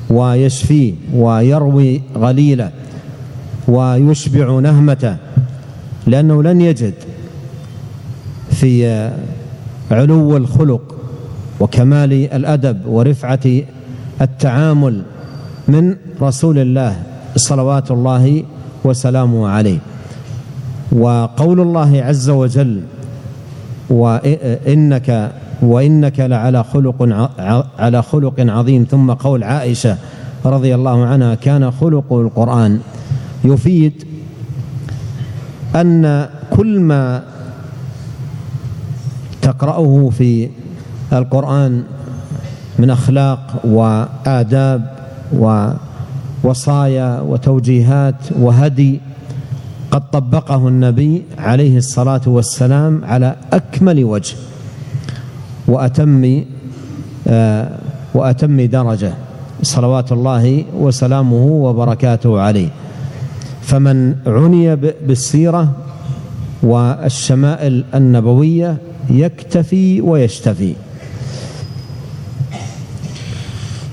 [0.10, 2.72] ويشفيه ويروي غليله
[3.68, 5.18] ويشبع نهمته
[6.08, 6.94] لأنه لن يجد
[8.52, 9.10] في
[9.92, 10.96] علو الخلق
[11.60, 13.62] وكمال الأدب ورفعة
[14.22, 15.04] التعامل
[15.68, 17.04] من رسول الله
[17.36, 18.44] صلوات الله
[18.84, 19.80] وسلامه عليه.
[20.92, 22.82] وقول الله عز وجل
[23.90, 27.30] وانك وإنك لعلى خلق
[27.80, 28.84] على خلق عظيم.
[28.84, 29.98] ثم قول عائشة
[30.46, 32.80] رضي الله عنها كان خلق القرآن.
[33.44, 33.94] يفيد
[35.76, 37.24] أن كل ما
[39.42, 40.50] تقرأه في
[41.14, 41.84] القرآن
[42.80, 44.96] من أخلاق وآداب
[46.44, 49.00] ووصايا وتوجيهات وهدي
[49.92, 54.36] قد طبقه النبي عليه الصلاة والسلام على أكمل وجه.
[55.68, 56.44] وأتم
[57.28, 57.70] آه،
[58.14, 59.14] وأتم درجة
[59.62, 62.70] صلوات الله وسلامه وبركاته عليه
[63.62, 65.64] فمن عني بالسيرة
[66.64, 68.78] والشمائل النبوية
[70.02, 70.74] wa yashtafi.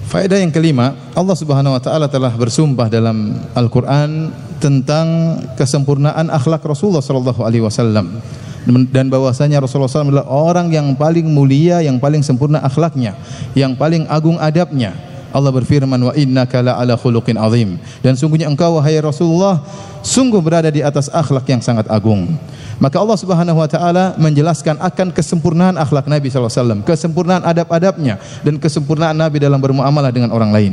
[0.09, 4.29] Faedah yang kelima, Allah Subhanahu wa taala telah bersumpah dalam Al-Qur'an
[4.61, 8.21] tentang kesempurnaan akhlak Rasulullah sallallahu alaihi wasallam
[8.67, 13.19] dan bahwasanya Rasulullah SAW adalah orang yang paling mulia, yang paling sempurna akhlaknya,
[13.59, 14.95] yang paling agung adabnya.
[15.33, 19.65] Allah berfirman wa innaka la ala khuluqin azim dan sungguhnya engkau wahai Rasulullah
[20.05, 22.37] sungguh berada di atas akhlak yang sangat agung.
[22.77, 28.21] Maka Allah Subhanahu wa taala menjelaskan akan kesempurnaan akhlak Nabi sallallahu alaihi wasallam, kesempurnaan adab-adabnya
[28.45, 30.73] dan kesempurnaan Nabi dalam bermuamalah dengan orang lain.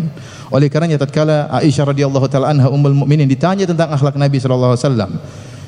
[0.51, 4.83] Oleh karenanya tatkala Aisyah radhiyallahu taala anha ummul mukminin ditanya tentang akhlak Nabi sallallahu alaihi
[4.83, 5.11] wasallam,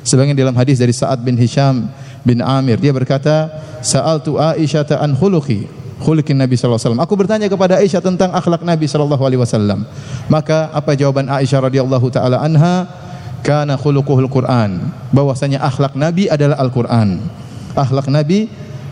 [0.03, 1.87] sebagian dalam hadis dari Sa'ad bin Hisham
[2.21, 3.49] bin Amir dia berkata,
[3.81, 5.67] "Sa'altu Aisyah an khuluqi
[6.01, 7.05] khuluqin Nabi sallallahu alaihi wasallam.
[7.05, 9.85] Aku bertanya kepada Aisyah tentang akhlak Nabi sallallahu alaihi wasallam.
[10.33, 12.89] Maka apa jawaban Aisyah radhiyallahu taala anha?
[13.41, 17.17] kana khuluquhul Quran bahwasanya akhlak Nabi adalah Al-Qur'an
[17.73, 18.47] akhlak Nabi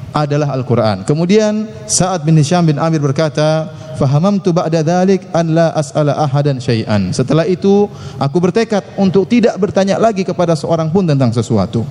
[0.09, 3.69] adalah Al-Qur'an kemudian Sa'ad bin Hisham bin Amir berkata
[4.01, 7.85] fahamamtu ba'da dhalik an la as'ala ahadan syai'an setelah itu
[8.17, 11.85] aku bertekad untuk tidak bertanya lagi kepada seorang pun tentang sesuatu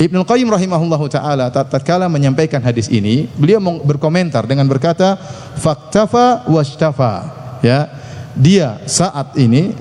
[0.00, 5.20] Ibnu Qayyim rahimahullahu taala tatkala menyampaikan hadis ini beliau berkomentar dengan berkata
[5.60, 7.28] faktafa wastafa
[7.60, 7.92] ya
[8.32, 9.76] dia saat ini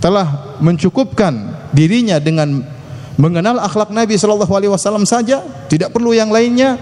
[0.00, 1.32] telah mencukupkan
[1.72, 2.60] dirinya dengan
[3.16, 6.76] mengenal akhlak Nabi sallallahu alaihi wasallam saja, tidak perlu yang lainnya,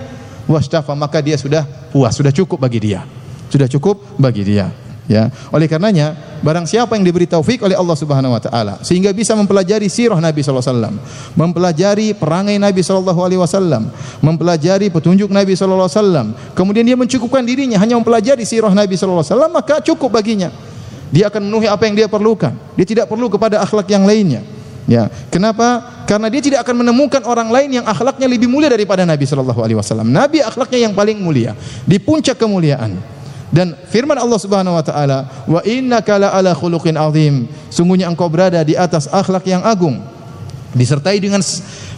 [0.49, 3.07] wastafa maka dia sudah puas, sudah cukup bagi dia.
[3.53, 4.73] Sudah cukup bagi dia.
[5.07, 5.29] Ya.
[5.53, 9.87] Oleh karenanya, barang siapa yang diberi taufik oleh Allah Subhanahu wa taala sehingga bisa mempelajari
[9.87, 10.95] sirah Nabi sallallahu alaihi wasallam,
[11.39, 13.89] mempelajari perangai Nabi sallallahu alaihi wasallam,
[14.21, 16.27] mempelajari petunjuk Nabi sallallahu alaihi wasallam,
[16.59, 20.51] kemudian dia mencukupkan dirinya hanya mempelajari sirah Nabi sallallahu alaihi wasallam, maka cukup baginya.
[21.13, 22.57] Dia akan memenuhi apa yang dia perlukan.
[22.73, 24.41] Dia tidak perlu kepada akhlak yang lainnya.
[24.89, 26.03] Ya, kenapa?
[26.11, 29.79] Karena dia tidak akan menemukan orang lain yang akhlaknya lebih mulia daripada Nabi sallallahu alaihi
[29.79, 30.11] wasallam.
[30.11, 31.55] Nabi akhlaknya yang paling mulia,
[31.87, 33.22] di puncak kemuliaan.
[33.53, 38.65] Dan firman Allah Subhanahu wa taala, "Wa innaka la ala khuluqin azim." Sungguhnya engkau berada
[38.65, 40.01] di atas akhlak yang agung.
[40.73, 41.45] Disertai dengan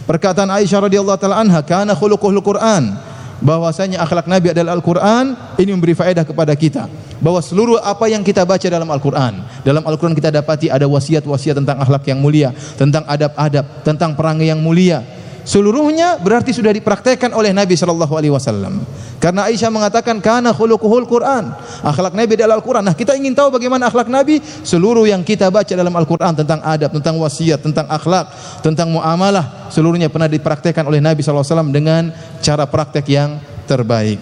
[0.03, 5.91] perkataan Aisyah radhiyallahu taala anha, "Kana khuluquhul Qur'an." bahwasanya akhlak Nabi adalah Al-Qur'an, ini memberi
[5.91, 6.87] faedah kepada kita
[7.19, 11.79] bahwa seluruh apa yang kita baca dalam Al-Qur'an, dalam Al-Qur'an kita dapati ada wasiat-wasiat tentang
[11.79, 15.03] akhlak yang mulia, tentang adab-adab, tentang perangai yang mulia.
[15.45, 18.81] Seluruhnya berarti sudah dipraktekkan oleh Nabi Shallallahu alaihi wasallam.
[19.21, 21.53] Karena Aisyah mengatakan karena khuluquhul Quran.
[21.85, 22.81] Akhlak Nabi adalah Al-Qur'an.
[22.81, 24.41] Nah, kita ingin tahu bagaimana akhlak Nabi?
[24.41, 28.25] Seluruh yang kita baca dalam Al-Qur'an tentang adab, tentang wasiat, tentang akhlak,
[28.65, 32.03] tentang muamalah, seluruhnya pernah dipraktekkan oleh Nabi Shallallahu alaihi wasallam dengan
[32.41, 33.37] cara praktek yang
[33.69, 34.17] terbaik.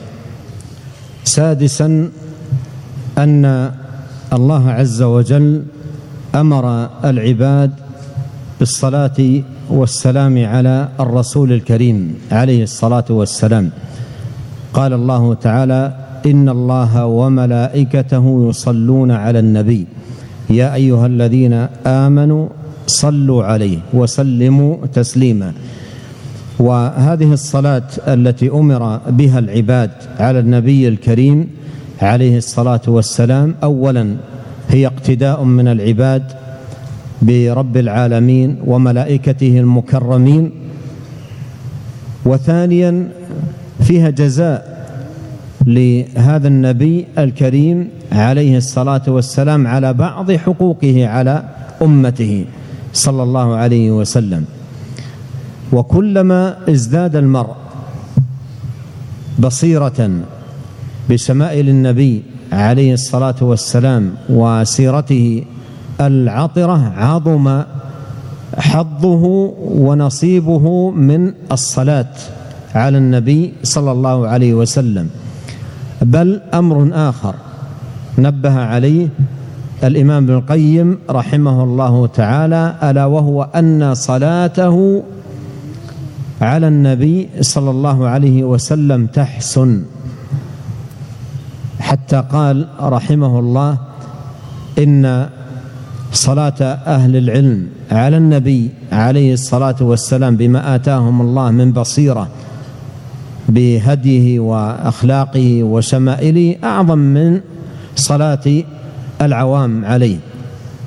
[1.23, 2.11] Sadisan
[3.15, 3.71] anna
[4.27, 5.63] Allah azza wa jalla
[6.35, 7.71] amara al-ibad
[8.59, 13.69] bis-salati والسلام على الرسول الكريم عليه الصلاة والسلام.
[14.73, 15.95] قال الله تعالى
[16.25, 19.87] إن الله وملائكته يصلون على النبي.
[20.49, 21.53] يا أيها الذين
[21.85, 22.49] آمنوا
[22.87, 25.53] صلوا عليه وسلموا تسليما.
[26.59, 31.49] وهذه الصلاة التي أمر بها العباد على النبي الكريم
[32.01, 34.15] عليه الصلاة والسلام أولا
[34.69, 36.23] هي اقتداء من العباد
[37.27, 40.51] برب العالمين وملائكته المكرمين.
[42.25, 43.07] وثانيا
[43.81, 44.73] فيها جزاء
[45.65, 51.43] لهذا النبي الكريم عليه الصلاة والسلام على بعض حقوقه على
[51.81, 52.45] أمته
[52.93, 54.45] صلى الله عليه وسلم.
[55.73, 57.55] وكلما ازداد المرء
[59.39, 60.11] بصيرة
[61.09, 65.43] بشمائل النبي عليه الصلاة والسلام وسيرته
[66.01, 67.61] العطرة عظم
[68.57, 69.23] حظه
[69.59, 72.13] ونصيبه من الصلاة
[72.75, 75.09] على النبي صلى الله عليه وسلم.
[76.01, 77.35] بل أمر آخر
[78.17, 79.07] نبه عليه
[79.83, 85.03] الإمام ابن القيم رحمه الله تعالى ألا وهو أن صلاته
[86.41, 89.83] على النبي صلى الله عليه وسلم تحسن.
[91.79, 93.77] حتى قال رحمه الله
[94.79, 95.29] إن
[96.13, 102.27] صلاة أهل العلم على النبي عليه الصلاة والسلام بما آتاهم الله من بصيرة
[103.49, 107.41] بهديه وأخلاقه وشمائله أعظم من
[107.95, 108.63] صلاة
[109.21, 110.17] العوام عليه.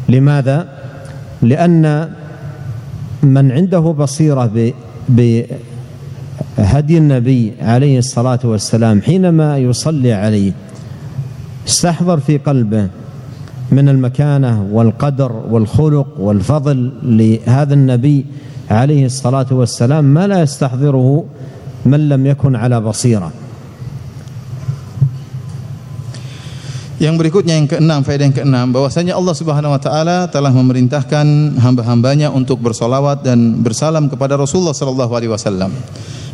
[0.09, 0.69] لماذا؟
[1.43, 2.11] لأن
[3.23, 4.73] من عنده بصيرة
[5.09, 10.53] بهدي النبي عليه الصلاة والسلام حينما يصلي عليه
[11.69, 12.89] استحضر في قلبه
[13.72, 18.26] من المكانة والقدر والخلق والفضل لهذا النبي
[18.70, 21.24] عليه الصلاة والسلام ما لا يستحضره
[21.87, 23.33] من لم يكن على بصيرة.
[26.97, 32.33] Yang berikutnya yang keenam, faedah yang keenam bahwasanya Allah Subhanahu wa taala telah memerintahkan hamba-hambanya
[32.33, 35.77] untuk bersolawat dan bersalam kepada Rasulullah sallallahu alaihi wasallam.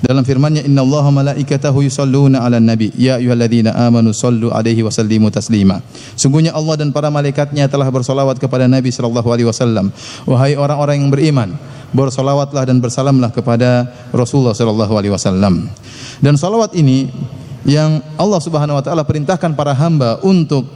[0.07, 5.83] Dalam firman-Nya innallaha malaikatahu yusalluna 'alan nabi ya ayyuhalladzina amanu sallu alaihi wa sallimu taslima.
[6.15, 9.91] Sungguhnya Allah dan para malaikatnya telah bersolawat kepada Nabi sallallahu alaihi wasallam.
[10.31, 11.59] Wahai orang-orang yang beriman,
[11.91, 15.67] bersolawatlah dan bersalamlah kepada Rasulullah sallallahu alaihi wasallam.
[16.23, 17.11] Dan salawat ini
[17.63, 20.67] yang Allah Subhanahu wa taala perintahkan para hamba untuk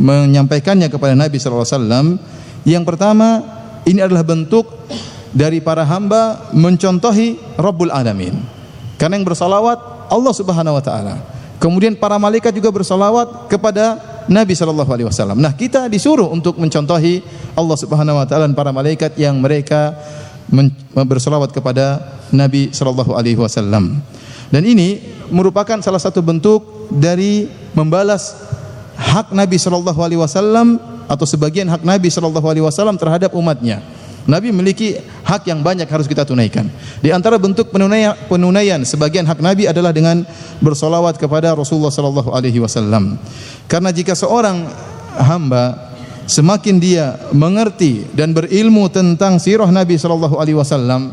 [0.00, 2.06] menyampaikannya kepada Nabi sallallahu alaihi wasallam.
[2.66, 3.28] Yang pertama,
[3.86, 4.68] ini adalah bentuk
[5.30, 8.34] dari para hamba mencontohi Rabbul Alamin.
[8.98, 11.16] Karena yang bersalawat Allah Subhanahu wa taala.
[11.60, 15.38] Kemudian para malaikat juga bersalawat kepada Nabi sallallahu alaihi wasallam.
[15.38, 17.20] Nah, kita disuruh untuk mencontohi
[17.54, 19.94] Allah Subhanahu wa taala dan para malaikat yang mereka
[20.92, 22.00] bersalawat kepada
[22.34, 24.02] Nabi sallallahu alaihi wasallam.
[24.50, 24.98] Dan ini
[25.30, 28.34] merupakan salah satu bentuk dari membalas
[28.98, 33.82] hak Nabi sallallahu alaihi wasallam atau sebagian hak Nabi sallallahu alaihi wasallam terhadap umatnya.
[34.28, 36.68] Nabi memiliki hak yang banyak harus kita tunaikan.
[37.00, 40.22] Di antara bentuk penunaian, penunaian sebagian hak Nabi adalah dengan
[40.60, 43.16] bersolawat kepada Rasulullah sallallahu alaihi wasallam.
[43.64, 44.68] Karena jika seorang
[45.16, 45.94] hamba
[46.28, 51.10] semakin dia mengerti dan berilmu tentang sirah Nabi sallallahu alaihi wasallam,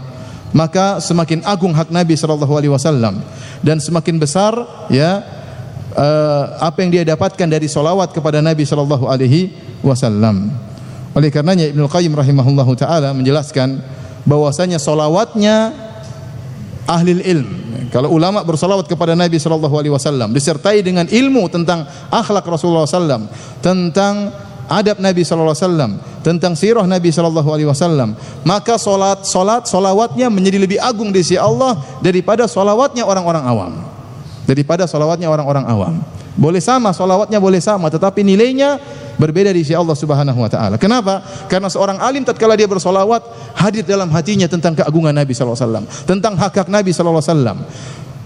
[0.56, 3.20] maka semakin agung hak Nabi sallallahu alaihi wasallam
[3.60, 4.56] dan semakin besar
[4.88, 5.24] ya
[5.98, 9.52] uh, apa yang dia dapatkan dari solawat kepada Nabi sallallahu alaihi
[9.84, 10.54] wasallam.
[11.18, 13.82] Oleh karenanya Ibnu Qayyim rahimahullahu taala menjelaskan
[14.24, 15.74] bahwasanya solawatnya
[16.88, 17.50] ahli ilm.
[17.88, 23.32] Kalau ulama bersolawat kepada Nabi sallallahu alaihi wasallam disertai dengan ilmu tentang akhlak Rasulullah sallam,
[23.64, 24.32] tentang
[24.68, 30.28] adab Nabi sallallahu alaihi wasallam, tentang sirah Nabi sallallahu alaihi wasallam, maka salat salat salawatnya
[30.28, 33.74] menjadi lebih agung di sisi Allah daripada salawatnya orang-orang awam.
[34.48, 35.96] Daripada salawatnya orang-orang awam.
[36.38, 38.78] Boleh sama salawatnya boleh sama tetapi nilainya
[39.18, 40.78] berbeda di sisi Allah Subhanahu wa taala.
[40.78, 41.26] Kenapa?
[41.50, 43.26] Karena seorang alim tatkala dia bersolawat
[43.58, 47.58] hadir dalam hatinya tentang keagungan Nabi sallallahu alaihi wasallam, tentang hak-hak Nabi sallallahu alaihi wasallam.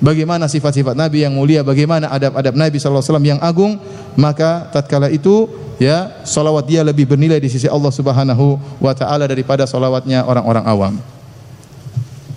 [0.02, 3.78] Bagaimana sifat-sifat Nabi yang mulia, bagaimana adab-adab Nabi wasallam yang agung,
[4.18, 5.46] maka tatkala itu
[5.82, 10.96] ya salawat dia lebih bernilai di sisi Allah Subhanahu wa taala daripada salawatnya orang-orang awam.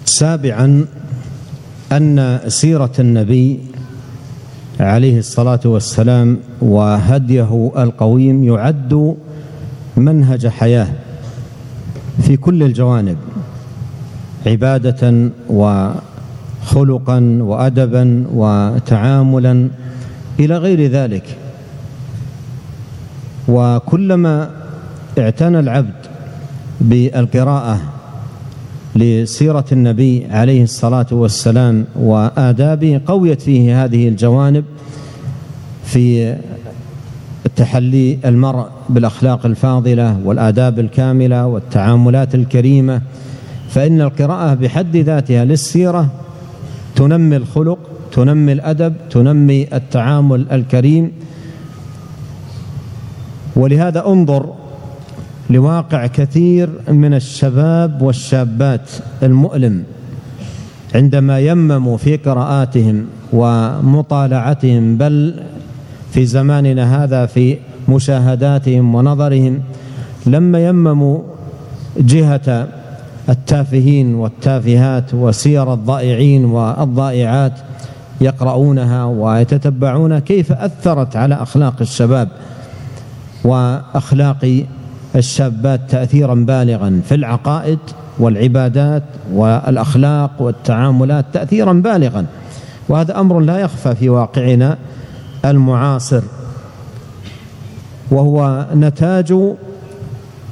[0.04, 0.86] سابعا
[1.92, 3.58] أن سيرة النبي
[4.80, 9.16] عليه الصلاة والسلام وهديه القويم يعد
[9.96, 10.88] منهج حياة
[12.22, 13.16] في كل الجوانب
[14.46, 19.68] عبادة وخلقا وأدبا وتعاملا
[20.40, 21.26] إلى غير ذلك
[23.48, 24.50] وكلما
[25.18, 25.94] اعتنى العبد
[26.80, 27.80] بالقراءة
[28.96, 34.64] لسيرة النبي عليه الصلاة والسلام وآدابه قويت فيه هذه الجوانب
[35.84, 36.36] في
[37.44, 43.02] وتحلي المرء بالأخلاق الفاضلة والآداب الكاملة والتعاملات الكريمة
[43.68, 46.08] فإن القراءة بحد ذاتها للسيرة
[46.96, 47.78] تنمي الخلق
[48.12, 51.12] تنمي الأدب تنمي التعامل الكريم
[53.56, 54.52] ولهذا انظر
[55.50, 58.90] لواقع كثير من الشباب والشابات
[59.22, 59.84] المؤلم
[60.94, 65.42] عندما يمموا في قراءاتهم ومطالعتهم بل
[66.12, 67.56] في زماننا هذا في
[67.88, 69.60] مشاهداتهم ونظرهم
[70.26, 71.18] لما يمموا
[71.96, 72.68] جهة
[73.28, 77.52] التافهين والتافهات وسير الضائعين والضائعات
[78.20, 82.28] يقرؤونها ويتتبعون كيف أثرت على أخلاق الشباب.
[83.44, 84.64] وأخلاق
[85.16, 87.78] الشابات تأثيرا بالغا في العقائد
[88.18, 92.26] والعبادات والأخلاق والتعاملات تأثيرا بالغا.
[92.88, 94.78] وهذا أمر لا يخفى في واقعنا
[95.44, 96.22] المعاصر
[98.10, 99.34] وهو نتاج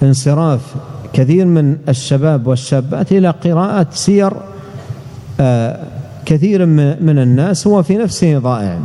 [0.03, 0.75] انصراف
[1.13, 4.33] كثير من الشباب والشابات إلى قراءه سير
[5.41, 5.81] آه،
[6.27, 8.79] كثير من الناس هو في نفسه ضائع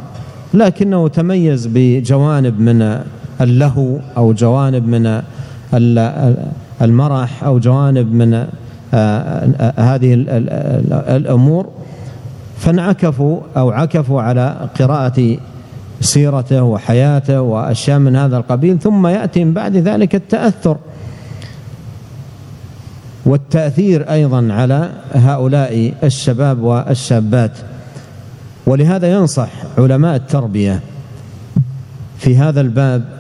[0.54, 3.00] لكنه تميز بجوانب من
[3.42, 5.22] اللهو أو جوانب من
[6.82, 8.48] المرح أو جوانب من
[8.94, 10.14] آه، هذه
[11.16, 11.70] الأمور
[12.58, 15.38] فانعكفوا أو عكفوا على قراءة
[16.02, 20.78] سيرته وحياته وأشياء من هذا القبيل ثم يأتي من بعد ذلك التأثر
[23.26, 27.52] والتأثير أيضا على هؤلاء الشباب والشابات.
[28.66, 30.80] ولهذا ينصح علماء التربية
[32.18, 33.17] في هذا الباب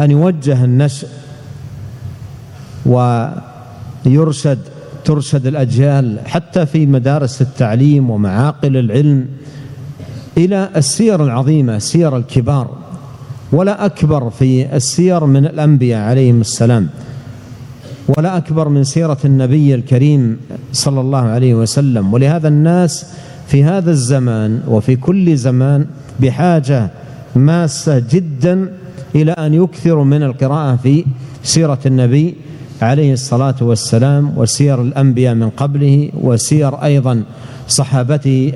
[0.00, 1.08] أن يوجه النشء
[2.86, 4.58] ويرشد
[5.04, 9.26] ترشد الأجيال حتى في مدارس التعليم ومعاقل العلم
[10.36, 12.70] إلى السير العظيمة سير الكبار
[13.52, 16.88] ولا أكبر في السير من الأنبياء عليهم السلام
[18.08, 20.38] ولا أكبر من سيرة النبي الكريم
[20.72, 22.14] صلى الله عليه وسلم.
[22.14, 23.06] ولهذا الناس
[23.46, 25.86] في هذا الزمان وفي كل زمان
[26.20, 26.90] بحاجة
[27.36, 28.72] ماسة جدا
[29.22, 31.04] إلى أن يكثروا من القراءة في
[31.42, 32.34] سيرة النبي
[32.82, 37.22] عليه الصلاة والسلام وسير الأنبياء من قبله وسير أيضا
[37.68, 38.52] صحابته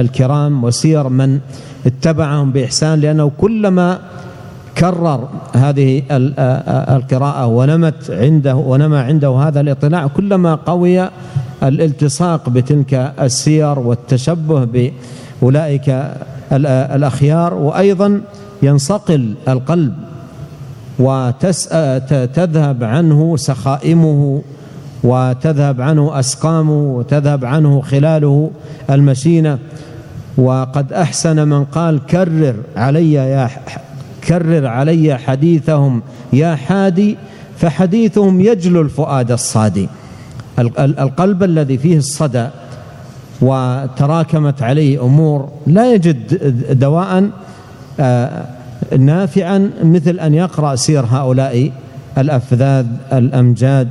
[0.00, 1.40] الكرام وسير من
[1.86, 3.98] اتبعهم بإحسان لأنه كلما
[4.78, 6.02] كرر هذه
[6.96, 11.08] القراءة ونمت عنده ونمى عنده هذا الاطلاع كلما قوي
[11.62, 15.86] الالتصاق بتلك السير والتشبه بأولئك
[16.96, 18.20] الأخيار وأيضا
[18.62, 19.94] ينصقل القلب
[20.98, 24.42] وتذهب عنه سخائمه
[25.04, 28.50] وتذهب عنه أسقامه وتذهب عنه خلاله
[28.90, 29.58] المشينة.
[30.38, 33.50] وقد أحسن من قال كرر علي يا
[34.28, 36.02] كرر علي حديثهم
[36.32, 37.16] يا حادي
[37.58, 39.88] فحديثهم يجلو الفؤاد الصادي.
[40.78, 42.48] القلب الذي فيه الصدى
[43.40, 47.30] وتراكمت عليه أمور لا يجد دواء
[48.00, 48.44] آه،
[48.98, 51.72] نافعا مثل أن يقرأ سير هؤلاء
[52.18, 53.88] الأفذاذ الأمجاد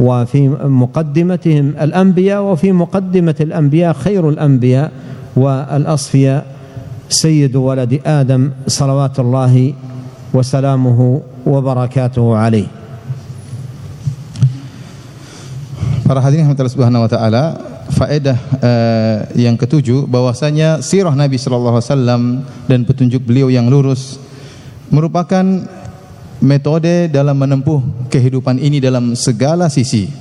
[0.00, 4.92] وفي مقدمتهم الأنبياء وفي مقدمة الأنبياء خير الأنبياء
[5.36, 6.46] والأصفياء
[7.08, 9.74] سيد ولد آدم صلوات الله
[10.34, 12.66] وسلامه وبركاته عليه.
[16.06, 17.44] Para hadirin rahmatullah subhanahu wa ta'ala
[17.96, 22.22] faedah uh, yang ketujuh bahwasanya sirah Nabi sallallahu alaihi wasallam
[22.68, 24.20] dan petunjuk beliau yang lurus
[24.92, 25.42] merupakan
[26.44, 27.80] metode dalam menempuh
[28.12, 30.12] kehidupan ini dalam segala sisi.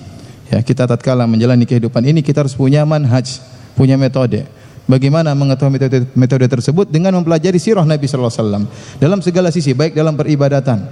[0.47, 3.43] Ya, kita tatkala menjalani kehidupan ini kita harus punya manhaj,
[3.75, 4.47] punya metode.
[4.85, 8.63] Bagaimana mengetahui metode, metode tersebut dengan mempelajari sirah Nabi sallallahu alaihi wasallam
[9.01, 10.85] dalam segala sisi, baik dalam peribadatan,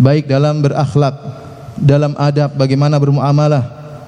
[0.00, 1.14] baik dalam berakhlak,
[1.76, 3.62] dalam adab, bagaimana bermuamalah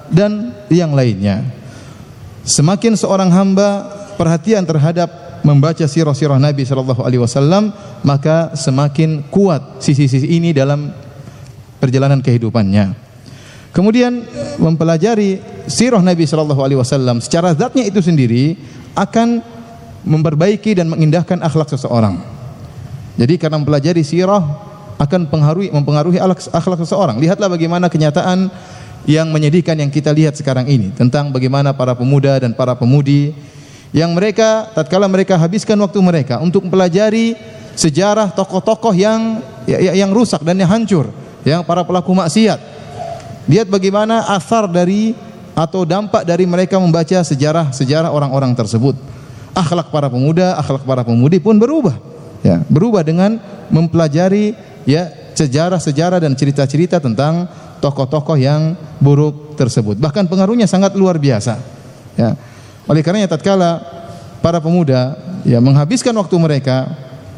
[0.09, 1.62] dan yang lainnya.
[2.43, 3.87] Semakin seorang hamba
[4.19, 5.07] perhatian terhadap
[5.47, 7.71] membaca sirah-sirah Nabi sallallahu alaihi wasallam,
[8.03, 10.91] maka semakin kuat sisi-sisi ini dalam
[11.79, 12.95] perjalanan kehidupannya.
[13.71, 14.23] Kemudian
[14.61, 18.55] mempelajari sirah Nabi sallallahu alaihi wasallam secara zatnya itu sendiri
[18.93, 19.41] akan
[20.03, 22.21] memperbaiki dan mengindahkan akhlak seseorang.
[23.15, 24.43] Jadi karena mempelajari sirah
[24.99, 27.17] akan pengaruhi, mempengaruhi akhlak seseorang.
[27.17, 28.51] Lihatlah bagaimana kenyataan
[29.03, 33.35] yang menyedihkan yang kita lihat sekarang ini tentang bagaimana para pemuda dan para pemudi
[33.91, 37.35] yang mereka tatkala mereka habiskan waktu mereka untuk mempelajari
[37.77, 41.09] sejarah tokoh-tokoh yang ya, ya, yang rusak dan yang hancur,
[41.45, 42.59] yang para pelaku maksiat.
[43.45, 45.13] Lihat bagaimana asar dari
[45.53, 48.97] atau dampak dari mereka membaca sejarah-sejarah orang-orang tersebut.
[49.53, 51.93] Akhlak para pemuda, akhlak para pemudi pun berubah.
[52.41, 53.37] Ya, berubah dengan
[53.69, 57.49] mempelajari ya sejarah-sejarah dan cerita-cerita tentang
[57.83, 59.99] tokoh-tokoh yang buruk tersebut.
[59.99, 61.59] Bahkan pengaruhnya sangat luar biasa.
[62.15, 62.37] Ya.
[62.87, 63.83] Oleh karenanya tatkala
[64.39, 66.87] para pemuda ya menghabiskan waktu mereka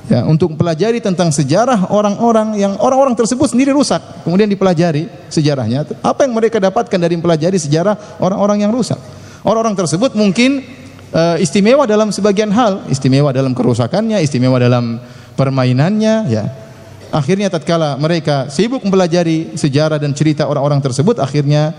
[0.06, 5.86] ya untuk mempelajari tentang sejarah orang-orang yang orang-orang tersebut sendiri rusak, kemudian dipelajari sejarahnya.
[6.06, 8.98] Apa yang mereka dapatkan dari mempelajari sejarah orang-orang yang rusak?
[9.46, 10.66] Orang-orang tersebut mungkin
[11.14, 14.98] uh, istimewa dalam sebagian hal, istimewa dalam kerusakannya, istimewa dalam
[15.38, 16.65] permainannya, ya.
[17.14, 21.76] Akhirnya tatkala mereka sibuk mempelajari sejarah dan cerita orang-orang tersebut, akhirnya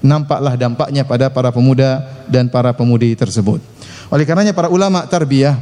[0.00, 3.60] nampaklah dampaknya pada para pemuda dan para pemudi tersebut.
[4.08, 5.60] Oleh karenanya para ulama tarbiyah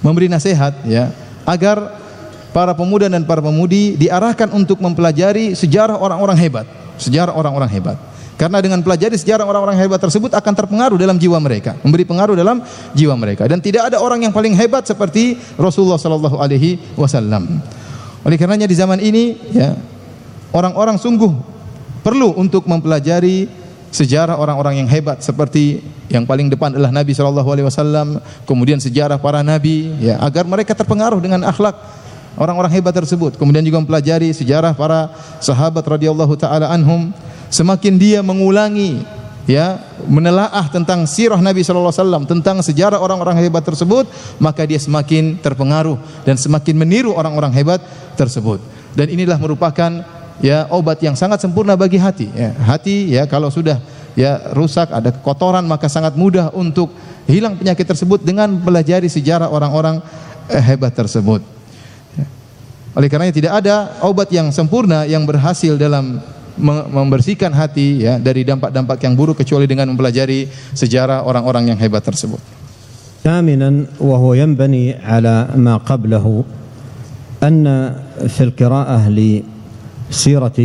[0.00, 1.12] memberi nasihat ya
[1.44, 2.00] agar
[2.50, 6.66] para pemuda dan para pemudi diarahkan untuk mempelajari sejarah orang-orang hebat,
[6.96, 8.07] sejarah orang-orang hebat.
[8.38, 12.62] Karena dengan pelajari sejarah orang-orang hebat tersebut akan terpengaruh dalam jiwa mereka, memberi pengaruh dalam
[12.94, 13.50] jiwa mereka.
[13.50, 17.58] Dan tidak ada orang yang paling hebat seperti Rasulullah sallallahu alaihi wasallam.
[18.22, 19.74] Oleh karenanya di zaman ini ya
[20.54, 21.34] orang-orang sungguh
[22.06, 23.50] perlu untuk mempelajari
[23.90, 29.18] sejarah orang-orang yang hebat seperti yang paling depan adalah Nabi sallallahu alaihi wasallam, kemudian sejarah
[29.18, 31.74] para nabi ya agar mereka terpengaruh dengan akhlak
[32.38, 33.34] orang-orang hebat tersebut.
[33.34, 35.10] Kemudian juga mempelajari sejarah para
[35.42, 37.10] sahabat radhiyallahu taala anhum
[37.48, 39.02] semakin dia mengulangi
[39.48, 44.04] ya menelaah tentang sirah Nabi sallallahu alaihi wasallam tentang sejarah orang-orang hebat tersebut
[44.36, 45.96] maka dia semakin terpengaruh
[46.28, 47.80] dan semakin meniru orang-orang hebat
[48.14, 48.60] tersebut.
[48.92, 50.04] Dan inilah merupakan
[50.44, 52.52] ya obat yang sangat sempurna bagi hati ya.
[52.52, 53.80] Hati ya kalau sudah
[54.12, 56.92] ya rusak ada kotoran maka sangat mudah untuk
[57.24, 60.04] hilang penyakit tersebut dengan pelajari sejarah orang-orang
[60.52, 61.40] eh, hebat tersebut.
[62.98, 66.18] Oleh karenanya tidak ada obat yang sempurna yang berhasil dalam
[66.60, 72.40] membersihkan hati ya dari dampak-dampak yang buruk kecuali dengan mempelajari sejarah orang-orang yang hebat tersebut.
[73.28, 76.44] ثامنا وهو ينبني على ما قبله
[77.42, 77.66] أن
[78.28, 80.58] في القراءة لسيرة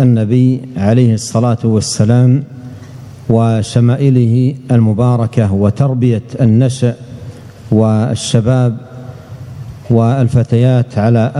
[0.00, 2.44] النبي عليه الصلاة والسلام
[3.30, 6.94] وشمائله المباركة وتربية النشأ
[7.70, 8.72] والشباب
[9.90, 11.32] والفتيات على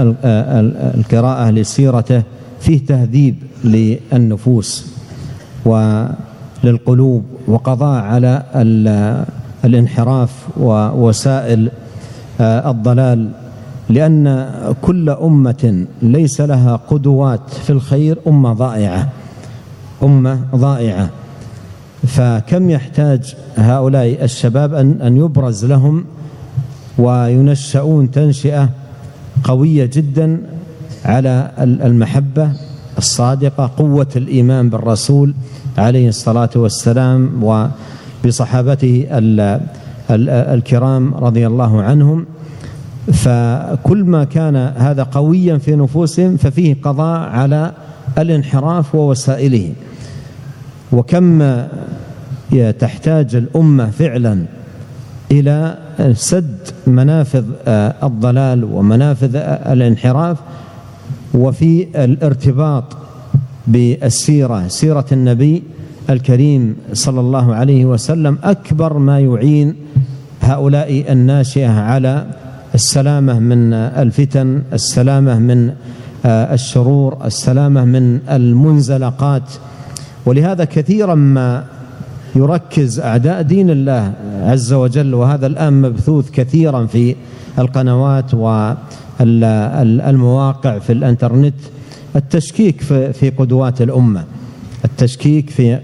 [0.96, 2.22] القراءة لسيرته
[2.60, 4.86] فيه تهذيب للنفوس
[5.64, 8.42] وللقلوب وقضاء على
[9.64, 10.30] الانحراف
[10.60, 11.70] ووسائل
[12.40, 13.30] آه، الضلال
[13.88, 14.50] لأن
[14.82, 19.08] كل أمة ليس لها قدوات في الخير أمة ضائعة
[20.02, 21.10] أمة ضائعة.
[22.06, 26.04] فكم يحتاج هؤلاء الشباب أن أن يبرز لهم
[26.98, 28.70] وينشأون تنشئة
[29.44, 30.40] قوية جدا
[31.04, 32.52] على المحبة
[32.98, 35.34] الصادقة قوة الإيمان بالرسول
[35.78, 37.30] عليه الصلاة والسلام
[38.24, 39.06] وبصحابته
[40.54, 42.26] الكرام رضي الله عنهم.
[43.12, 47.72] فكل ما كان هذا قويا في نفوسهم ففيه قضاء على
[48.18, 49.72] الانحراف ووسائله.
[50.92, 51.56] وكم
[52.78, 54.44] تحتاج الأمة فعلا
[55.30, 55.78] إلى
[56.12, 57.44] سد منافذ
[58.02, 59.36] الضلال ومنافذ
[59.72, 60.36] الانحراف
[61.34, 62.84] وفي الارتباط
[63.66, 65.62] بالسيرة سيرة النبي
[66.10, 69.74] الكريم صلى الله عليه وسلم أكبر ما يعين
[70.42, 72.26] هؤلاء الناشئة على
[72.74, 75.72] السلامة من الفتن السلامة من
[76.26, 79.42] الشرور السلامة من المنزلقات.
[80.26, 81.64] ولهذا كثيرا ما
[82.36, 84.12] يركز أعداء دين الله
[84.42, 87.16] عز وجل وهذا الآن مبثوث كثيرا في
[87.58, 88.34] القنوات
[89.20, 91.54] المواقع في الانترنت
[92.16, 92.80] التشكيك
[93.12, 94.24] في قدوات الأمة.
[94.84, 95.78] التشكيك في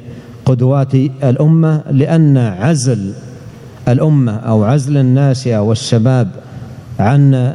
[0.44, 3.12] قدوات الأمة لأن عزل
[3.88, 6.28] الأمة أو عزل الناشئه والشباب
[6.98, 7.52] عن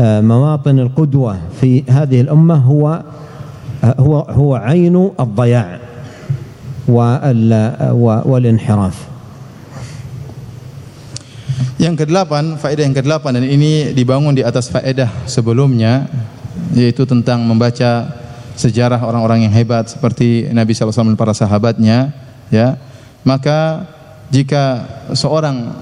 [0.00, 3.02] مواطن القدوة في هذه الأمة هو
[3.84, 5.78] هو هو عين الضياع
[8.24, 9.08] والانحراف.
[11.80, 16.12] Yang kedelapan, faedah yang kedelapan dan ini dibangun di atas faedah sebelumnya
[16.76, 18.12] yaitu tentang membaca
[18.52, 22.12] sejarah orang-orang yang hebat seperti Nabi SAW dan para sahabatnya
[22.52, 22.76] ya.
[23.24, 23.88] Maka
[24.28, 24.84] jika
[25.16, 25.72] seorang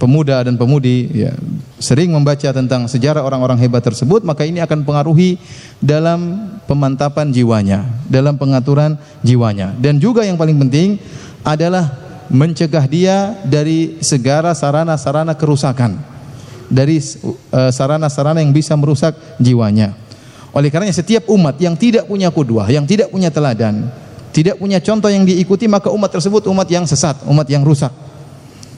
[0.00, 1.36] pemuda dan pemudi ya,
[1.76, 5.36] sering membaca tentang sejarah orang-orang hebat tersebut maka ini akan pengaruhi
[5.84, 9.76] dalam pemantapan jiwanya dalam pengaturan jiwanya.
[9.76, 10.96] Dan juga yang paling penting
[11.44, 16.12] adalah mencegah dia dari segala sarana-sarana kerusakan
[16.72, 19.92] dari eh, sarana-sarana yang bisa merusak jiwanya.
[20.56, 23.88] Oleh karenanya setiap umat yang tidak punya kudwah, yang tidak punya teladan,
[24.32, 27.92] tidak punya contoh yang diikuti maka umat tersebut umat yang sesat, umat yang rusak.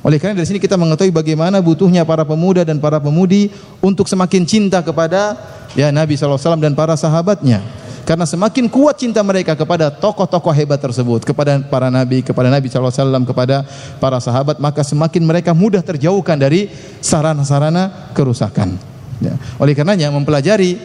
[0.05, 3.49] Oleh karena dari sini kita mengetahui bagaimana butuhnya para pemuda dan para pemudi
[3.81, 5.33] untuk semakin cinta kepada
[5.73, 7.65] ya Nabi SAW dan para sahabatnya.
[8.05, 13.25] Karena semakin kuat cinta mereka kepada tokoh-tokoh hebat tersebut, kepada para nabi, kepada Nabi SAW,
[13.25, 13.65] kepada
[13.97, 16.69] para sahabat, maka semakin mereka mudah terjauhkan dari
[17.01, 18.77] sarana-sarana kerusakan.
[19.25, 19.41] Ya.
[19.57, 20.77] Oleh karenanya mempelajari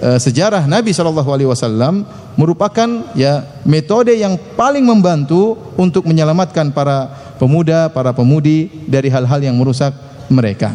[0.00, 2.08] uh, sejarah Nabi SAW
[2.40, 9.60] merupakan ya metode yang paling membantu untuk menyelamatkan para pemuda, para pemudi dari hal-hal yang
[9.60, 9.92] merusak
[10.32, 10.72] mereka.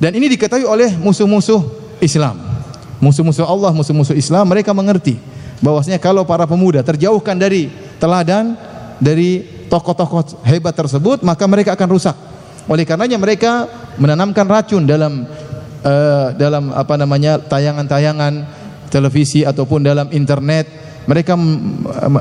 [0.00, 1.60] Dan ini diketahui oleh musuh-musuh
[2.00, 2.55] Islam.
[2.96, 5.20] Musuh-musuh Allah, musuh-musuh Islam mereka mengerti
[5.60, 8.56] bahwasanya kalau para pemuda terjauhkan dari teladan
[9.00, 12.16] dari tokoh-tokoh hebat tersebut maka mereka akan rusak.
[12.66, 13.68] Oleh karenanya mereka
[14.00, 15.28] menanamkan racun dalam
[15.84, 18.34] uh, dalam apa namanya tayangan-tayangan
[18.88, 20.88] televisi ataupun dalam internet.
[21.06, 21.38] Mereka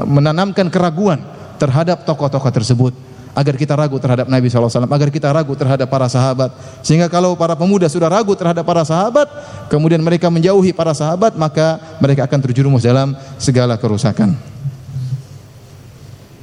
[0.06, 1.18] menanamkan keraguan
[1.58, 2.94] terhadap tokoh-tokoh tersebut
[3.35, 6.51] agar kita ragu terhadap Nabi SAW, agar kita ragu terhadap para sahabat.
[6.83, 9.31] Sehingga kalau para pemuda sudah ragu terhadap para sahabat,
[9.71, 14.35] kemudian mereka menjauhi para sahabat, maka mereka akan terjerumus dalam segala kerusakan.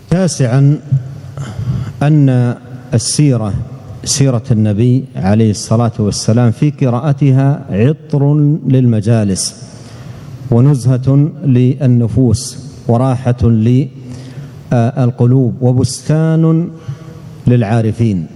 [0.08, 0.80] تاسعا
[2.00, 2.56] أن
[2.94, 3.54] السيرة
[4.08, 8.22] سيرة النبي عليه الصلاة والسلام في قراءتها عطر
[8.68, 9.44] للمجالس
[10.52, 11.08] ونزهة
[11.44, 12.42] للنفوس
[12.88, 14.01] وراحة للنفوس
[14.73, 16.69] القلوب وبستان
[17.47, 18.27] للعارفين.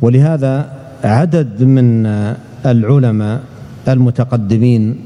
[0.00, 0.72] ولهذا
[1.04, 2.06] عدد من
[2.66, 3.40] العلماء
[3.88, 4.96] المتقدمين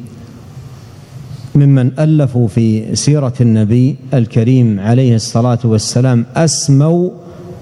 [1.54, 7.10] ممن ألفوا في سيرة النبي الكريم عليه الصلاة والسلام أسموا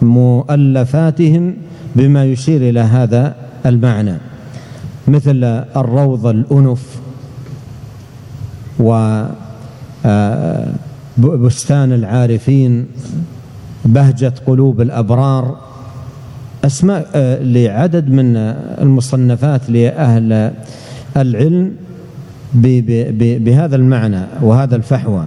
[0.03, 1.55] مؤلفاتهم
[1.97, 3.35] بما يشير إلى هذا
[3.67, 4.19] المعنى
[5.09, 5.45] مثل
[5.77, 6.83] الروض الأنف
[8.81, 8.91] و
[11.19, 12.87] بستان العارفين
[13.85, 15.57] بهجة قلوب الأبرار
[16.65, 18.37] أسماء آه، لعدد من
[18.81, 20.53] المصنفات لأهل
[21.17, 21.73] العلم
[22.55, 25.27] بهذا المعنى وهذا الفحوى.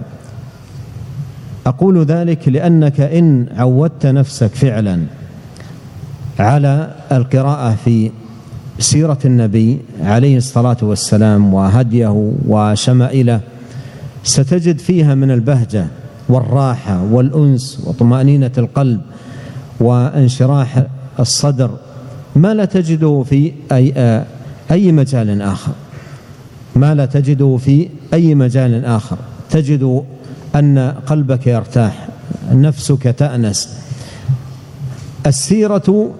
[1.66, 5.00] أقول ذلك لأنك إن عودت نفسك فعلا
[6.38, 8.10] على القراءة في
[8.78, 13.40] سيرة النبي عليه الصلاة والسلام وهديه وشمائله
[14.24, 15.86] ستجد فيها من البهجة
[16.28, 19.00] والراحة والأنس وطمأنينة القلب
[19.80, 20.86] وانشراح
[21.20, 21.70] الصدر
[22.36, 24.24] ما لا تجده في أي
[24.70, 25.72] أي مجال آخر.
[26.76, 29.18] ما لا تجده في أي مجال آخر.
[29.50, 30.04] تجد
[30.54, 32.08] أن قلبك يرتاح
[32.52, 33.78] نفسك تأنس.
[35.26, 36.14] السيرة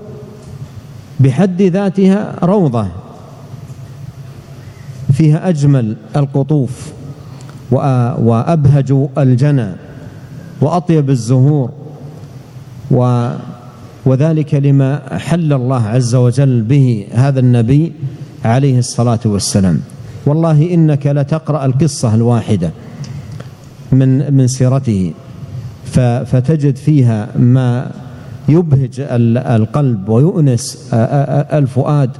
[1.20, 2.88] بحد ذاتها روضة
[5.12, 6.92] فيها أجمل القطوف.
[7.70, 9.72] وأبهج الجنى
[10.60, 11.70] وأطيب الزهور
[12.90, 13.30] و
[14.06, 17.92] وذلك لما حل الله عز وجل به هذا النبي
[18.44, 19.80] عليه الصلاة والسلام.
[20.26, 22.70] والله إنك لتقرأ القصة الواحدة
[23.92, 25.12] من من سيرته
[26.26, 27.90] فتجد فيها ما
[28.48, 29.00] يبهج
[29.30, 30.88] القلب ويؤنس
[31.52, 32.10] الفؤاد.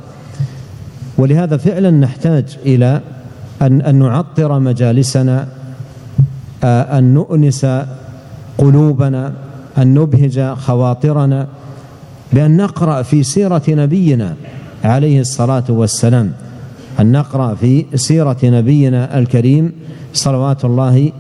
[1.19, 3.01] ولهذا فعلا نحتاج إلى
[3.63, 5.49] أن أن نعطر مجالسنا
[6.65, 7.67] أن نؤنس
[8.59, 9.33] قلوبنا
[9.79, 11.47] أن نبهج خواطرنا
[12.33, 14.35] بأن نقرأ في سيرة نبينا
[14.85, 16.33] عليه الصلاة والسلام
[17.01, 19.73] أن نقرأ في سيرة نبينا الكريم
[20.13, 21.13] صلوات الله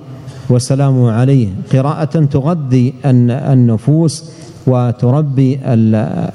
[0.50, 1.48] وسلامه عليه.
[1.72, 4.24] قراءة تغذي النفوس
[4.66, 5.60] وتربي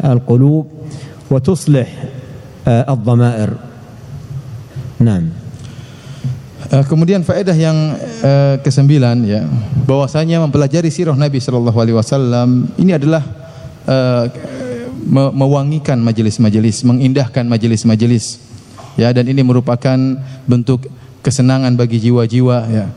[0.05, 0.67] القلوب
[1.31, 2.03] وتصلح
[2.67, 3.49] الضمائر.
[4.99, 5.42] نعم.
[6.73, 7.77] Uh, kemudian faedah yang
[8.25, 9.45] uh, kesembilan ya,
[9.85, 13.21] bahwasanya mempelajari sirah Nabi Shallallahu alaihi wasallam ini adalah
[13.85, 14.25] uh,
[15.05, 18.41] me mewangikan majelis-majelis, mengindahkan majelis-majelis.
[18.97, 20.17] Ya, dan ini merupakan
[20.49, 20.89] bentuk
[21.21, 22.89] kesenangan bagi jiwa-jiwa ya.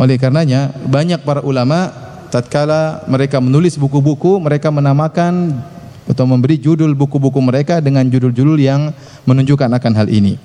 [0.00, 1.92] Oleh karenanya banyak para ulama
[2.32, 5.60] tatkala mereka menulis buku-buku, mereka menamakan
[6.08, 8.96] atau memberi judul buku-buku mereka dengan judul-judul yang
[9.28, 10.40] menunjukkan akan hal ini.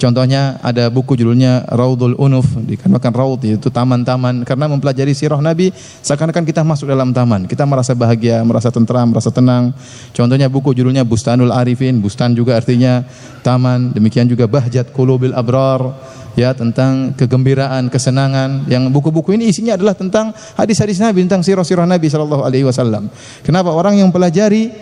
[0.00, 6.40] Contohnya ada buku judulnya Raudul Unuf, dikatakan raud itu taman-taman karena mempelajari sirah Nabi seakan-akan
[6.48, 7.44] kita masuk dalam taman.
[7.44, 9.76] Kita merasa bahagia, merasa tentram, merasa tenang.
[10.16, 13.04] Contohnya buku judulnya Bustanul Arifin, bustan juga artinya
[13.44, 13.92] taman.
[13.92, 15.92] Demikian juga Bahjat Qulubil Abrar
[16.32, 18.72] ya tentang kegembiraan, kesenangan.
[18.72, 23.12] Yang buku-buku ini isinya adalah tentang hadis-hadis Nabi, tentang sirah-sirah Nabi sallallahu alaihi wasallam.
[23.44, 24.72] Kenapa orang yang pelajari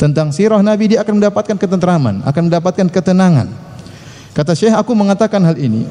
[0.00, 3.71] tentang sirah Nabi dia akan mendapatkan ketentraman, akan mendapatkan ketenangan.
[4.32, 5.84] Kata Syekh, aku mengatakan hal ini.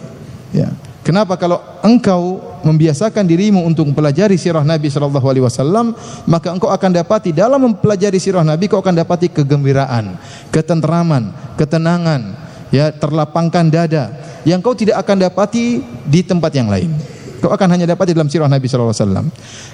[0.49, 0.73] Ya.
[1.01, 5.97] Kenapa kalau engkau membiasakan dirimu untuk mempelajari sirah Nabi sallallahu alaihi wasallam,
[6.29, 10.13] maka engkau akan dapati dalam mempelajari sirah Nabi kau akan dapati kegembiraan,
[10.53, 12.37] ketenteraman, ketenangan,
[12.69, 14.13] ya terlapangkan dada
[14.45, 16.93] yang kau tidak akan dapati di tempat yang lain.
[17.41, 19.25] Kau akan hanya dapati dalam sirah Nabi sallallahu alaihi wasallam.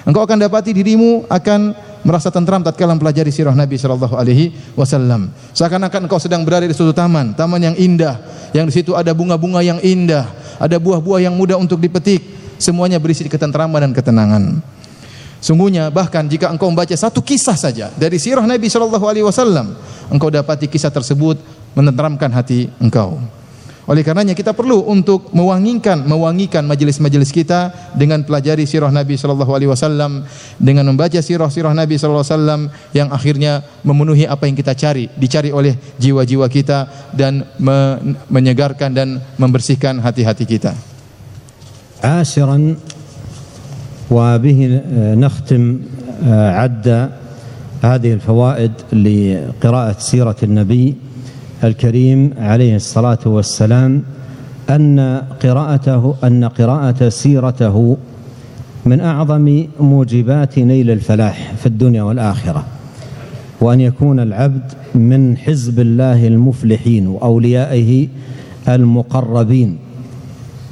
[0.08, 1.76] Engkau akan dapati dirimu akan
[2.08, 5.28] merasa tentram tatkala mempelajari sirah Nabi sallallahu alaihi wasallam.
[5.52, 8.16] Seakan-akan engkau sedang berada di suatu taman, taman yang indah,
[8.56, 10.24] yang di situ ada bunga-bunga yang indah,
[10.56, 12.24] ada buah-buah yang mudah untuk dipetik,
[12.56, 14.64] semuanya berisi ketentraman dan ketenangan.
[15.44, 19.76] Sungguhnya bahkan jika engkau membaca satu kisah saja dari sirah Nabi sallallahu alaihi wasallam,
[20.08, 21.36] engkau dapati kisah tersebut
[21.76, 23.20] menenteramkan hati engkau.
[23.87, 29.71] Oleh karenanya kita perlu untuk mewangikan mewangikan majelis-majelis kita dengan pelajari sirah Nabi sallallahu alaihi
[29.71, 30.23] wasallam,
[30.55, 32.61] dengan membaca sirah-sirah Nabi sallallahu alaihi wasallam
[32.95, 37.43] yang akhirnya memenuhi apa yang kita cari, dicari oleh jiwa-jiwa kita dan
[38.31, 40.73] menyegarkan dan membersihkan hati-hati kita.
[42.03, 42.75] عاشرا
[44.11, 44.59] وبه
[45.15, 45.63] نختم
[46.59, 46.87] عد
[47.83, 50.85] هذه الفوائد لقراءة سيرة النبي
[51.64, 54.02] الكريم عليه الصلاة والسلام
[54.70, 57.96] أن قراءته أن قراءة سيرته
[58.86, 62.64] من أعظم موجبات نيل الفلاح في الدنيا والآخرة
[63.60, 68.08] وأن يكون العبد من حزب الله المفلحين وأوليائه
[68.68, 69.78] المقربين.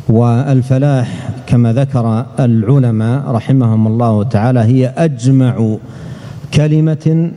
[0.09, 5.77] والفلاح كما ذكر العلماء رحمهم الله تعالى هي أجمع
[6.55, 7.31] كلمة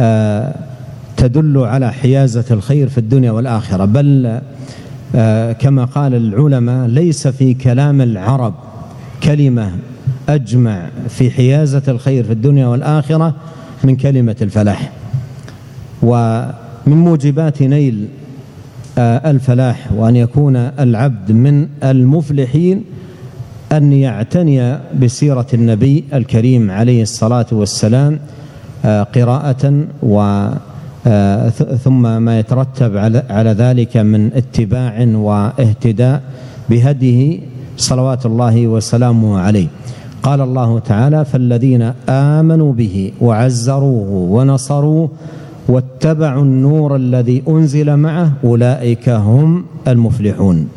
[0.00, 0.67] آه
[1.18, 3.84] تدل على حيازة الخير في الدنيا والآخرة.
[3.84, 4.40] بل
[5.14, 8.54] آه، كما قال العلماء ليس في كلام العرب
[9.22, 9.72] كلمة
[10.28, 13.34] أجمع في حيازة الخير في الدنيا والآخرة
[13.84, 14.92] من كلمة الفلاح.
[16.02, 16.52] ومن
[16.86, 18.08] موجبات نيل
[18.98, 22.84] آه، الفلاح وأن يكون العبد من المفلحين
[23.72, 28.18] أن يعتني بسيرة النبي الكريم عليه الصلاة والسلام
[28.84, 30.56] آه، قراءة و آه،
[31.84, 32.96] ثم ما يترتب
[33.30, 36.22] على ذلك من اتباع واهتداء
[36.70, 37.40] بهديه
[37.76, 39.68] صلوات الله وسلامه عليه.
[40.22, 45.08] قال الله تعالى فالذين آمنوا به وعزروه ونصروه
[45.68, 50.68] واتبعوا النور الذي أنزل معه أولئك هم المفلحون.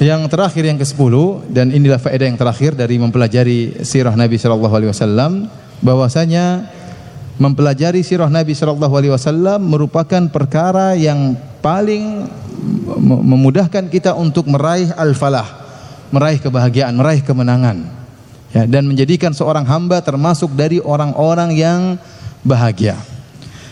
[0.00, 1.14] Yang terakhir yang ke-10
[1.52, 5.52] dan inilah faedah yang terakhir dari mempelajari sirah Nabi sallallahu alaihi wasallam
[5.84, 6.72] bahwasanya
[7.36, 12.24] mempelajari sirah Nabi sallallahu alaihi wasallam merupakan perkara yang paling
[13.04, 15.44] memudahkan kita untuk meraih al-falah,
[16.08, 18.00] meraih kebahagiaan, meraih kemenangan.
[18.56, 21.80] Ya, dan menjadikan seorang hamba termasuk dari orang-orang yang
[22.40, 22.96] bahagia.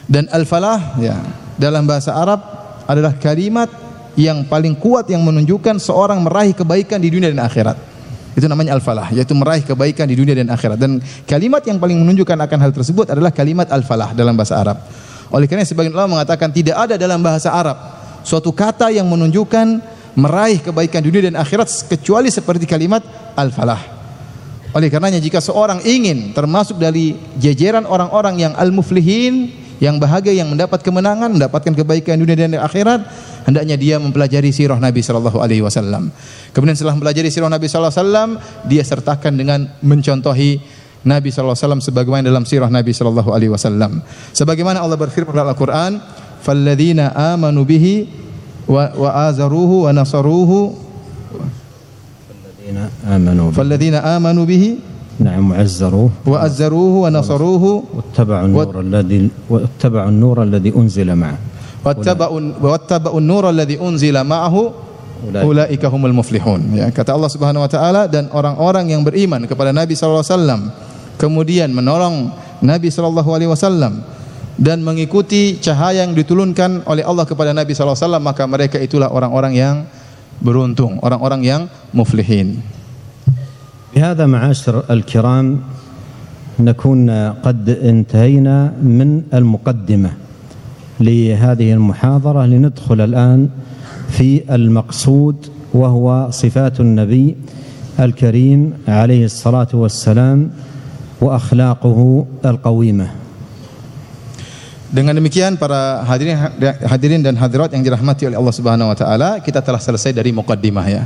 [0.05, 1.17] Dan al-falah ya,
[1.57, 2.45] dalam bahasa Arab
[2.85, 3.88] adalah kalimat
[4.19, 7.79] yang paling kuat yang menunjukkan seorang meraih kebaikan di dunia dan akhirat.
[8.35, 10.75] Itu namanya al-falah, yaitu meraih kebaikan di dunia dan akhirat.
[10.75, 14.83] Dan kalimat yang paling menunjukkan akan hal tersebut adalah kalimat al-falah dalam bahasa Arab.
[15.31, 17.79] Oleh karena sebagian ulama mengatakan tidak ada dalam bahasa Arab
[18.27, 19.67] suatu kata yang menunjukkan
[20.19, 23.07] meraih kebaikan dunia dan akhirat kecuali seperti kalimat
[23.39, 23.79] al-falah.
[24.75, 30.83] Oleh karenanya jika seorang ingin termasuk dari jajaran orang-orang yang al-muflihin, yang bahagia, yang mendapat
[30.83, 33.07] kemenangan, mendapatkan kebaikan dunia dan akhirat,
[33.47, 36.11] hendaknya dia mempelajari sirah Nabi sallallahu alaihi wasallam.
[36.51, 38.31] Kemudian setelah mempelajari sirah Nabi sallallahu alaihi wasallam,
[38.67, 40.59] dia sertakan dengan mencontohi
[41.07, 44.03] Nabi sallallahu alaihi wasallam sebagaimana dalam sirah Nabi sallallahu alaihi wasallam.
[44.35, 46.03] Sebagaimana Allah berfirman dalam Al-Qur'an,
[46.43, 48.11] "Falladzina amanu bihi
[48.67, 50.75] wa, wa azaruhu wa nasaruhu"
[53.55, 54.98] Falladzina amanu bihi.
[55.18, 57.64] Falladzina amanu bihi نعم وعزروه وأزروه ونصروه
[57.94, 61.38] واتبعوا النور الذي واتبعوا النور الذي أنزل معه
[61.84, 64.72] wattaba'un nur alladhi unzila ma'ahu
[65.44, 69.96] ulaika humul muflihun ya kata Allah Subhanahu wa taala dan orang-orang yang beriman kepada Nabi
[69.96, 70.62] sallallahu alaihi wasallam
[71.20, 72.32] kemudian menolong
[72.64, 74.00] Nabi sallallahu alaihi wasallam
[74.56, 79.12] dan mengikuti cahaya yang diturunkan oleh Allah kepada Nabi sallallahu alaihi wasallam maka mereka itulah
[79.12, 79.76] orang-orang yang
[80.40, 82.64] beruntung orang-orang yang muflihin
[83.99, 85.61] بهذا معاشر الكرام
[86.61, 87.11] نكون
[87.43, 90.11] قد انتهينا من المقدمة
[91.01, 93.49] لهذه المحاضرة لندخل الآن
[94.09, 95.37] في المقصود
[95.75, 97.37] وهو صفات النبي
[98.01, 100.51] الكريم عليه الصلاة والسلام
[101.21, 103.09] وأخلاقه القويمة
[104.95, 106.39] Dengan demikian para hadirin
[106.87, 110.87] hadirin dan hadirat yang dirahmati oleh Allah Subhanahu wa taala, kita telah selesai dari mukaddimah
[110.87, 111.05] ya.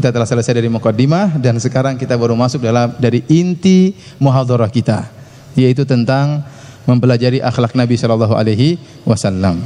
[0.00, 5.04] Kita telah selesai dari mukaddimah dan sekarang kita baru masuk dalam dari inti muhadharah kita,
[5.52, 6.40] yaitu tentang
[6.88, 9.60] mempelajari akhlak Nabi sallallahu alaihi wasallam.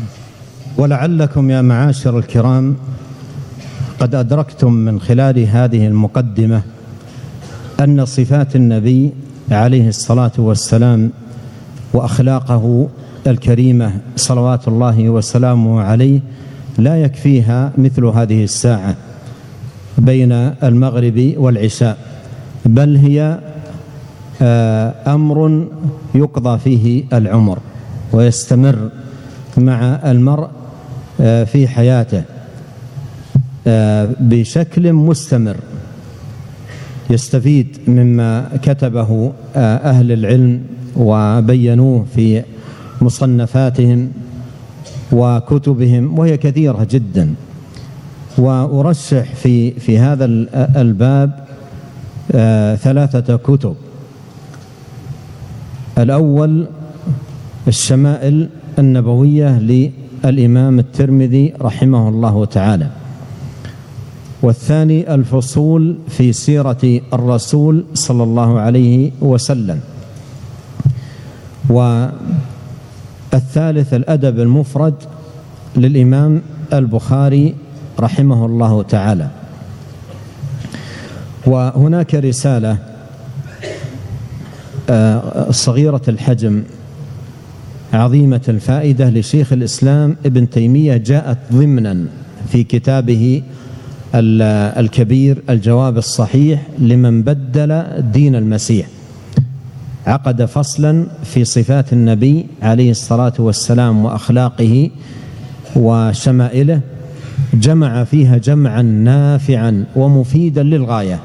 [0.74, 2.74] ولعلكم يا معاشر الكرام
[4.02, 6.62] قد أدركتم من خلال هذه المقدمة
[7.78, 9.14] أن صفات النبي
[9.54, 11.10] عليه الصلاة والسلام
[11.94, 12.88] وأخلاقه
[13.26, 16.20] الكريمة صلوات الله وسلامه عليه
[16.82, 19.13] لا يكفيها مثل هذه الساعة
[19.98, 20.32] بين
[20.62, 21.98] المغرب والعشاء
[22.66, 23.38] بل هي
[24.42, 25.68] آه، أمر
[26.14, 27.58] يقضى فيه العمر
[28.12, 28.90] ويستمر
[29.58, 30.48] مع المرء
[31.20, 32.22] آه، في حياته
[33.66, 35.56] آه، بشكل مستمر.
[37.10, 40.62] يستفيد مما كتبه أهل العلم
[40.96, 42.42] وبينوه في
[43.02, 44.12] مصنفاتهم
[45.12, 47.34] وكتبهم وهي كثيرة جدا.
[48.38, 50.24] وأرشح في في هذا
[50.76, 51.44] الباب
[52.76, 53.74] ثلاثة كتب.
[55.98, 56.66] الأول
[57.68, 62.88] الشمائل النبوية للإمام الترمذي رحمه الله تعالى.
[64.42, 69.80] والثاني الفصول في سيرة الرسول صلى الله عليه وسلم.
[71.70, 74.94] والثالث الأدب المفرد
[75.76, 77.54] للإمام البخاري
[78.00, 79.28] رحمه الله تعالى.
[81.46, 82.78] وهناك رسالة
[84.90, 86.62] آه، صغيرة الحجم
[87.92, 92.06] عظيمة الفائدة لشيخ الإسلام ابن تيمية جاءت ضمنا
[92.48, 93.42] في كتابه
[94.14, 98.86] الكبير الجواب الصحيح لمن بدل دين المسيح.
[100.06, 104.90] عقد فصلا في صفات النبي عليه الصلاة والسلام وأخلاقه
[105.76, 106.80] وشمائله.
[107.54, 111.18] جمع فيها جمعا نافعا ومفيدا للغاية.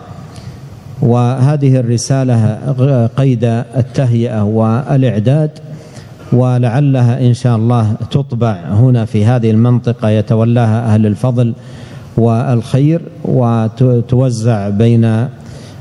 [1.01, 3.43] وهذه الرسالة قيد
[3.77, 5.51] التهيئة والإعداد
[6.33, 10.09] ولعلها إن شاء الله تطبع هنا في هذه المنطقة.
[10.09, 11.53] يتولاها أهل الفضل
[12.17, 15.27] والخير وتوزع بين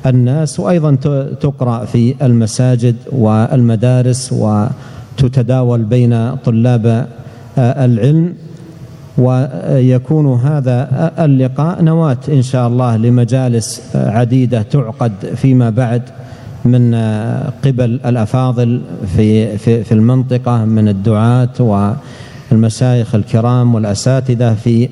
[0.07, 0.95] الناس وأيضا
[1.41, 7.07] تقرأ في المساجد والمدارس وتتداول بين طلاب
[7.59, 8.35] العلم.
[9.19, 16.03] ويكون هذا اللقاء نواة إن شاء الله لمجالس عديدة تعقد فيما بعد
[16.65, 16.95] من
[17.65, 18.81] قبل الأفاضل
[19.17, 21.49] في في في المنطقة من الدعاة
[22.51, 24.89] والمشايخ الكرام والأساتذة في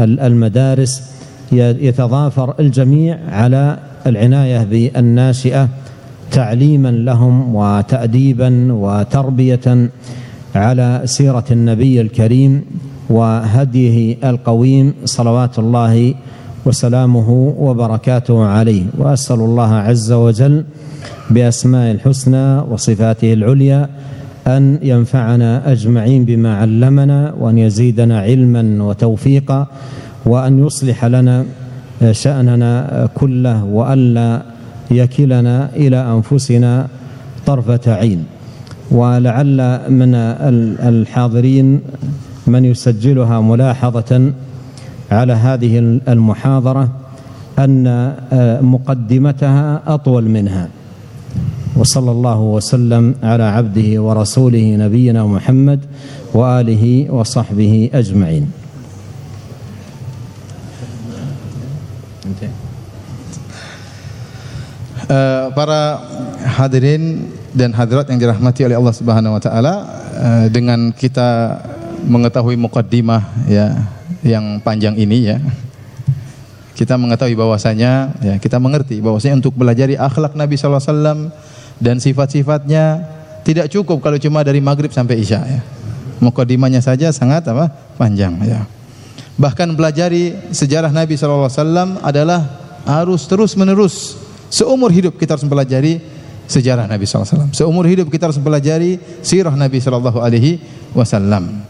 [0.00, 1.02] المدارس.
[1.52, 5.68] يتضافر الجميع على العناية بالناشئة
[6.30, 9.88] تعليما لهم وتأديبا وتربية
[10.54, 12.64] على سيرة النبي الكريم.
[13.10, 16.14] وهديه القويم صلوات الله
[16.66, 18.82] وسلامه وبركاته عليه.
[18.98, 20.64] وأسأل الله عز وجل
[21.30, 23.88] باسماء الحسنى وصفاته العليا
[24.46, 29.66] أن ينفعنا أجمعين بما علمنا وأن يزيدنا علما وتوفيقا
[30.26, 31.44] وأن يصلح لنا
[32.10, 34.42] شأننا كله والا
[34.90, 36.86] يكلنا إلى أنفسنا
[37.46, 38.24] طرفة عين.
[38.90, 40.14] ولعل من
[40.90, 41.80] الحاضرين
[42.46, 44.32] من يسجلها ملاحظة
[45.10, 45.78] على هذه
[46.08, 46.88] المحاضرة
[47.58, 50.68] أن آه، مقدمتها أطول منها.
[51.76, 55.80] وصلى الله وسلم على عبده ورسوله نبينا محمد
[56.34, 58.44] وآله وصحبه أجمعين.
[65.06, 66.02] Uh, para
[66.58, 69.74] hadirin dan hadirat yang dirahmati oleh Allah Subhanahu wa taala
[70.18, 71.62] uh, dengan kita
[72.04, 73.88] mengetahui mukaddimah ya
[74.20, 75.38] yang panjang ini ya
[76.76, 81.18] kita mengetahui bahwasanya ya kita mengerti bahwasanya untuk belajar akhlak Nabi sallallahu alaihi wasallam
[81.80, 82.84] dan sifat-sifatnya
[83.48, 85.60] tidak cukup kalau cuma dari maghrib sampai isya ya.
[86.20, 87.72] Mukaddimahnya saja sangat apa?
[87.96, 88.68] panjang ya.
[89.40, 92.40] Bahkan belajari sejarah Nabi sallallahu alaihi wasallam adalah
[92.84, 94.16] harus terus-menerus
[94.52, 96.00] seumur hidup kita harus mempelajari
[96.50, 97.52] sejarah Nabi sallallahu alaihi wasallam.
[97.56, 100.60] Seumur hidup kita harus mempelajari sirah Nabi sallallahu alaihi
[100.92, 101.62] wasallam.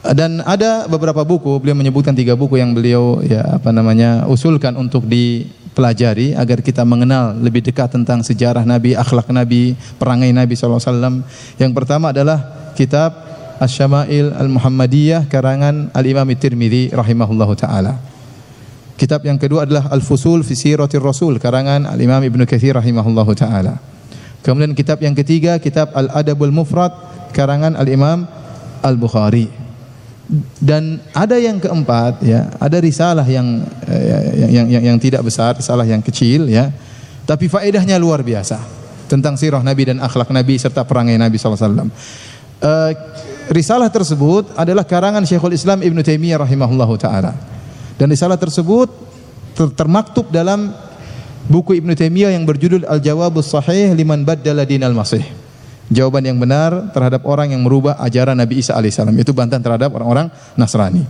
[0.00, 5.04] Dan ada beberapa buku, beliau menyebutkan tiga buku yang beliau ya apa namanya usulkan untuk
[5.04, 11.20] dipelajari agar kita mengenal lebih dekat tentang sejarah Nabi, akhlak Nabi, perangai Nabi SAW.
[11.60, 13.12] Yang pertama adalah kitab
[13.60, 18.00] Asy-Syama'il Al-Muhammadiyah karangan Al-Imam Tirmidzi rahimahullahu taala.
[18.96, 23.76] Kitab yang kedua adalah Al-Fusul fi Siratir Rasul karangan Al-Imam Ibnu Katsir rahimahullahu taala.
[24.40, 26.96] Kemudian kitab yang ketiga kitab Al-Adabul Mufrad
[27.36, 28.24] karangan Al-Imam
[28.80, 29.59] Al-Bukhari
[30.62, 35.82] dan ada yang keempat ya ada risalah yang, eh, yang yang yang tidak besar risalah
[35.82, 36.70] yang kecil ya
[37.26, 38.62] tapi faedahnya luar biasa
[39.10, 41.90] tentang sirah Nabi dan akhlak Nabi serta perangai Nabi SAW
[42.62, 42.92] uh,
[43.50, 47.34] risalah tersebut adalah karangan Syekhul Islam Ibn Taimiyah rahimahullahu taala.
[47.98, 48.88] Dan risalah tersebut
[49.52, 50.72] ter termaktub dalam
[51.50, 55.24] buku Ibn Taimiyah yang berjudul Al-Jawabus Sahih liman baddala dinal masih.
[55.90, 59.10] Jawaban yang benar terhadap orang yang merubah ajaran Nabi Isa alaihissalam.
[59.18, 61.02] Itu bantahan terhadap orang-orang Nasrani.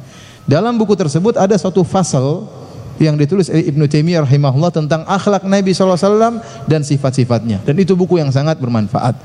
[0.49, 2.49] Dalam buku tersebut ada suatu fasal
[2.97, 7.61] yang ditulis oleh Ibnu Taimiyah rahimahullah tentang akhlak Nabi SAW dan sifat-sifatnya.
[7.64, 9.20] Dan itu buku yang sangat bermanfaat.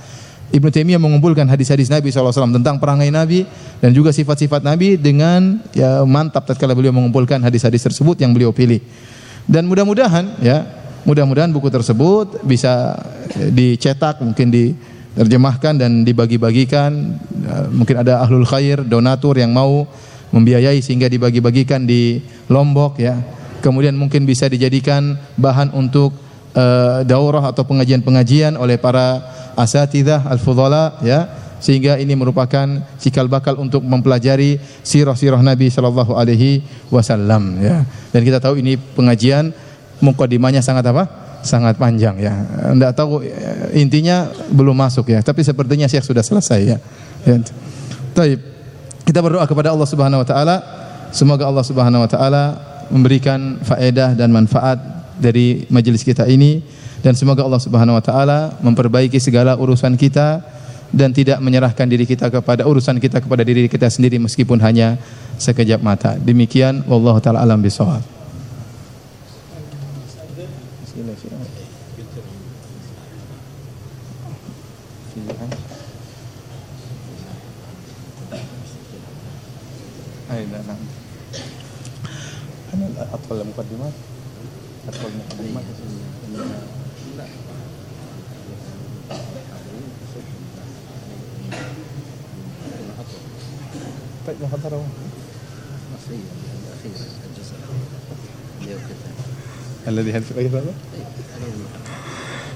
[0.51, 3.43] Ibnu Taimiyah mengumpulkan hadis-hadis Nabi SAW tentang perangai Nabi
[3.83, 8.79] dan juga sifat-sifat Nabi dengan ya mantap tatkala beliau mengumpulkan hadis-hadis tersebut yang beliau pilih.
[9.47, 10.63] Dan mudah-mudahan ya,
[11.03, 12.95] mudah-mudahan buku tersebut bisa
[13.51, 14.47] dicetak, mungkin
[15.15, 16.91] diterjemahkan dan dibagi-bagikan.
[17.39, 19.87] Ya, mungkin ada ahlul khair, donatur yang mau
[20.35, 22.19] membiayai sehingga dibagi-bagikan di
[22.51, 23.15] Lombok ya.
[23.63, 26.13] Kemudian mungkin bisa dijadikan bahan untuk
[26.53, 29.23] uh, daurah atau pengajian-pengajian oleh para
[29.55, 31.31] asatidzah al-fudhala ya
[31.63, 32.67] sehingga ini merupakan
[33.01, 36.61] cikal bakal untuk mempelajari sirah-sirah Nabi sallallahu alaihi
[36.93, 37.87] wasallam ya.
[38.11, 39.49] Dan kita tahu ini pengajian
[40.03, 41.24] mukadimahnya sangat apa?
[41.45, 42.33] Sangat panjang ya.
[42.73, 46.77] Enggak tahu eh, intinya belum masuk ya, tapi sepertinya Syekh sudah selesai ya.
[47.29, 47.37] ya.
[49.05, 50.55] Kita berdoa kepada Allah Subhanahu wa taala
[51.13, 52.43] semoga Allah Subhanahu wa taala
[52.89, 54.81] memberikan faedah dan manfaat
[55.21, 56.65] dari majelis kita ini
[57.05, 60.41] dan semoga Allah Subhanahu wa taala memperbaiki segala urusan kita
[60.89, 64.97] dan tidak menyerahkan diri kita kepada urusan kita kepada diri kita sendiri meskipun hanya
[65.37, 66.17] sekejap mata.
[66.17, 68.01] Demikian wallahu taala alam bisawab.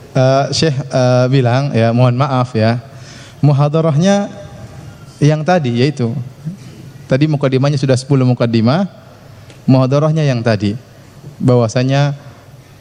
[0.10, 2.82] Eh, Syekh eh, bilang ya mohon maaf ya.
[3.40, 4.28] Muhadarahnya
[5.24, 6.12] yang tadi yaitu
[7.08, 8.90] tadi mukadimahnya sudah 10 mukadimah
[9.64, 10.76] muhadarahnya yang tadi.
[11.40, 12.20] Bahwasanya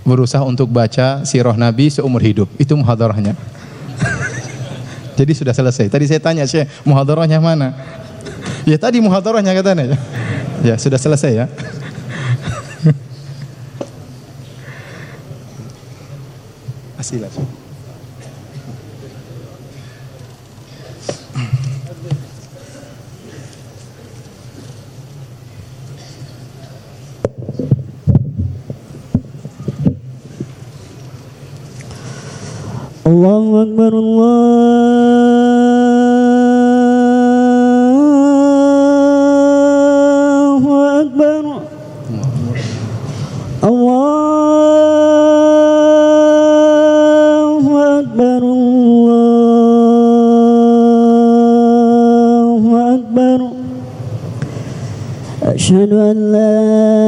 [0.03, 2.51] berusaha untuk baca sirah nabi seumur hidup.
[2.59, 3.39] Itu muhadarahnya
[5.19, 5.93] jadi sudah selesai.
[5.93, 7.77] Tadi saya tanya Syekh muhadarahnya mana?
[8.67, 9.95] Ya tadi muhadarahnya katanya.
[10.67, 11.47] Ya sudah selesai ya.
[17.09, 17.33] Asilah.
[33.09, 34.69] Allahu Akbar Allahu
[40.77, 41.68] Akbar
[55.69, 57.08] أشهد أن لا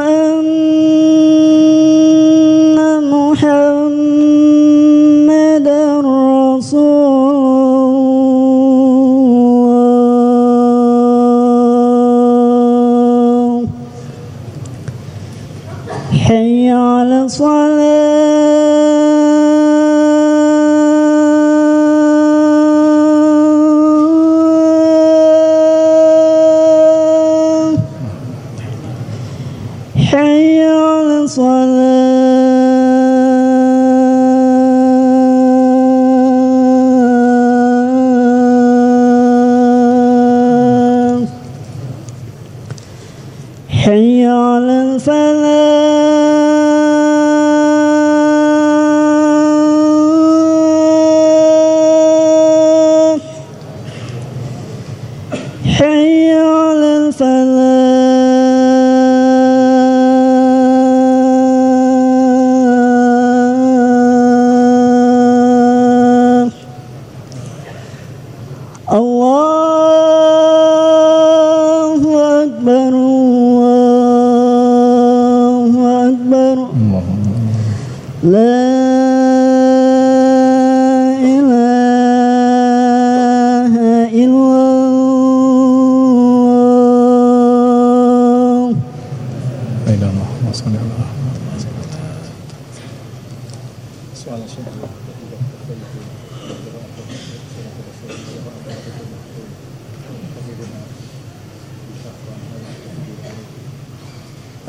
[43.90, 46.09] حي على الفلاح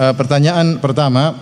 [0.01, 1.33] Eh, pertanyaan pertama,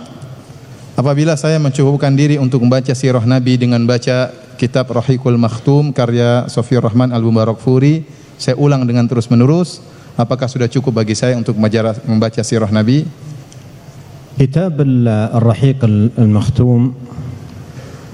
[0.96, 6.80] apabila saya mencukupkan diri untuk membaca sirah Nabi dengan baca kitab Rahikul Makhtum karya Sofiur
[6.80, 8.08] Rahman Al Mubarak Furi,
[8.40, 9.84] saya ulang dengan terus menerus,
[10.16, 13.04] apakah sudah cukup bagi saya untuk membaca- membaca sirah Nabi?
[14.36, 16.82] كتاب ال- الرحيق ال- المختوم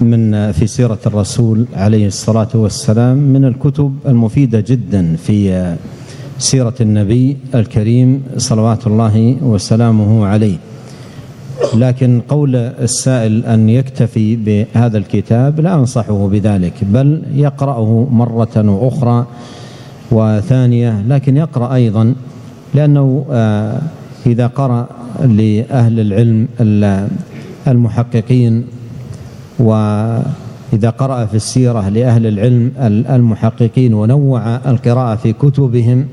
[0.06, 0.22] من
[0.54, 5.50] في سيرة الرسول عليه الصلاة والسلام من الكتب المفيدة جدا في
[6.39, 10.57] سيرة النبي الكريم صلوات الله وسلامه عليه.
[11.75, 19.25] لكن قول السائل أن يكتفي بهذا الكتاب لا أنصحه بذلك بل يقرأه مرة وأخرى
[20.11, 22.15] وثانية لكن يقرأ أيضا
[22.73, 23.81] لأنه آه،
[24.25, 24.87] إذا قرأ
[25.21, 27.07] لأهل العلم ال-
[27.67, 28.63] المحققين
[30.73, 36.05] وإذا قرأ في السيرة لأهل العلم ال- المحققين ونوع القراءة في كتبهم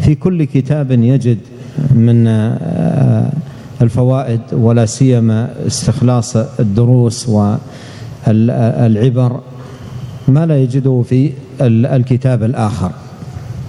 [0.00, 1.38] في كل كتاب يجد
[1.94, 3.30] من آه،
[3.82, 7.28] الفوائد ولا سيما استخلاص الدروس
[8.26, 9.40] والعبر
[10.28, 12.90] ما لا يجده في ال- الكتاب الآخر.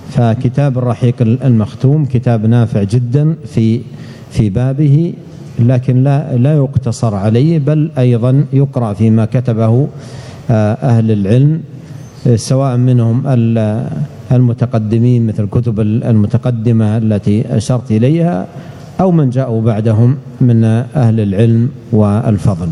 [0.09, 3.81] فكتاب الرحيق المختوم كتاب نافع جدا في
[4.31, 5.13] في بابه.
[5.59, 9.87] لكن لا لا يقتصر عليه بل أيضا يقرا فيما كتبه
[10.51, 11.61] آه، أهل العلم
[12.27, 13.87] آه، سواء منهم ال-
[14.31, 18.47] المتقدمين مثل الكتب المتقدمه التي اشرت اليها
[18.99, 20.63] أو من جاءوا بعدهم من
[20.95, 22.69] أهل العلم والفضل.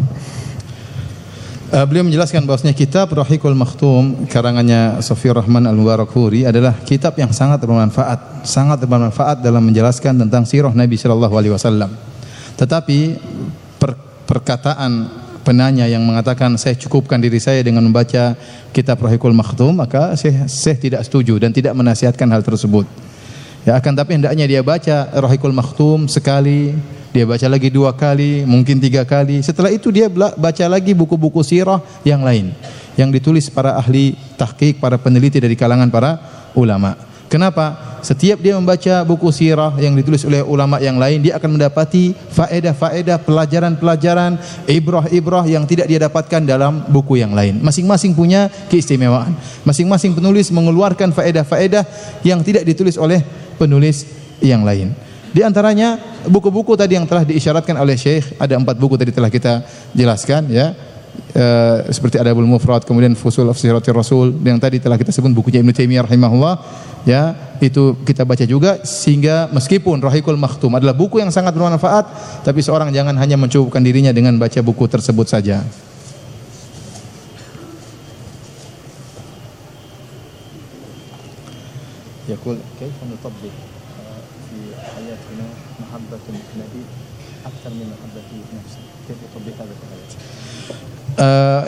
[1.73, 7.17] Eh, beliau menjelaskan bahwasanya kitab Rahikul Makhtum karangannya Sofiur Rahman Al Mubarak Furi adalah kitab
[7.17, 12.12] yang sangat bermanfaat, sangat bermanfaat dalam menjelaskan tentang sirah Nabi Shallallahu Alaihi Wasallam.
[12.57, 12.99] Tetapi
[13.81, 13.99] per-
[14.29, 15.09] perkataan
[15.43, 18.33] penanya yang mengatakan saya cukupkan diri saya dengan membaca
[18.71, 20.47] kitab Rahikul Makhtum maka saya,
[20.79, 22.87] tidak setuju dan tidak menasihatkan hal tersebut.
[23.63, 26.75] Ya akan tapi hendaknya dia baca Rahikul Makhtum sekali,
[27.15, 29.39] dia baca lagi dua kali, mungkin tiga kali.
[29.43, 32.51] Setelah itu dia baca lagi buku-buku sirah yang lain
[32.93, 36.11] yang ditulis para ahli tahqiq, para peneliti dari kalangan para
[36.53, 37.12] ulama.
[37.33, 37.97] Kenapa?
[38.05, 43.17] Setiap dia membaca buku sirah yang ditulis oleh ulama yang lain, dia akan mendapati faedah-faedah,
[43.25, 44.37] pelajaran-pelajaran,
[44.69, 47.57] ibrah-ibrah yang tidak dia dapatkan dalam buku yang lain.
[47.65, 49.33] Masing-masing punya keistimewaan.
[49.65, 51.81] Masing-masing penulis mengeluarkan faedah-faedah
[52.21, 53.25] yang tidak ditulis oleh
[53.57, 54.05] penulis
[54.37, 54.93] yang lain.
[55.33, 55.97] Di antaranya
[56.29, 59.65] buku-buku tadi yang telah diisyaratkan oleh Syekh, ada empat buku tadi telah kita
[59.97, 60.92] jelaskan ya.
[61.38, 65.60] Eh, seperti Adabul Mufrad, kemudian Fusul of Siratir Rasul yang tadi telah kita sebut bukunya
[65.60, 66.54] Ibnu Taimiyah rahimahullah
[67.04, 72.10] ya, itu kita baca juga sehingga meskipun Rahikul Makhtum adalah buku yang sangat bermanfaat,
[72.42, 75.62] tapi seorang jangan hanya mencukupkan dirinya dengan baca buku tersebut saja.
[82.28, 83.71] يقول كيف نطبق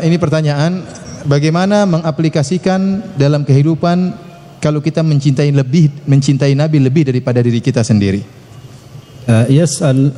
[0.02, 0.82] ini pertanyaan
[1.26, 4.14] bagaimana mengaplikasikan dalam kehidupan
[4.62, 8.46] kalau kita mencintai lebih mencintai Nabi lebih daripada diri kita sendiri?
[9.30, 10.12] آه، يسأل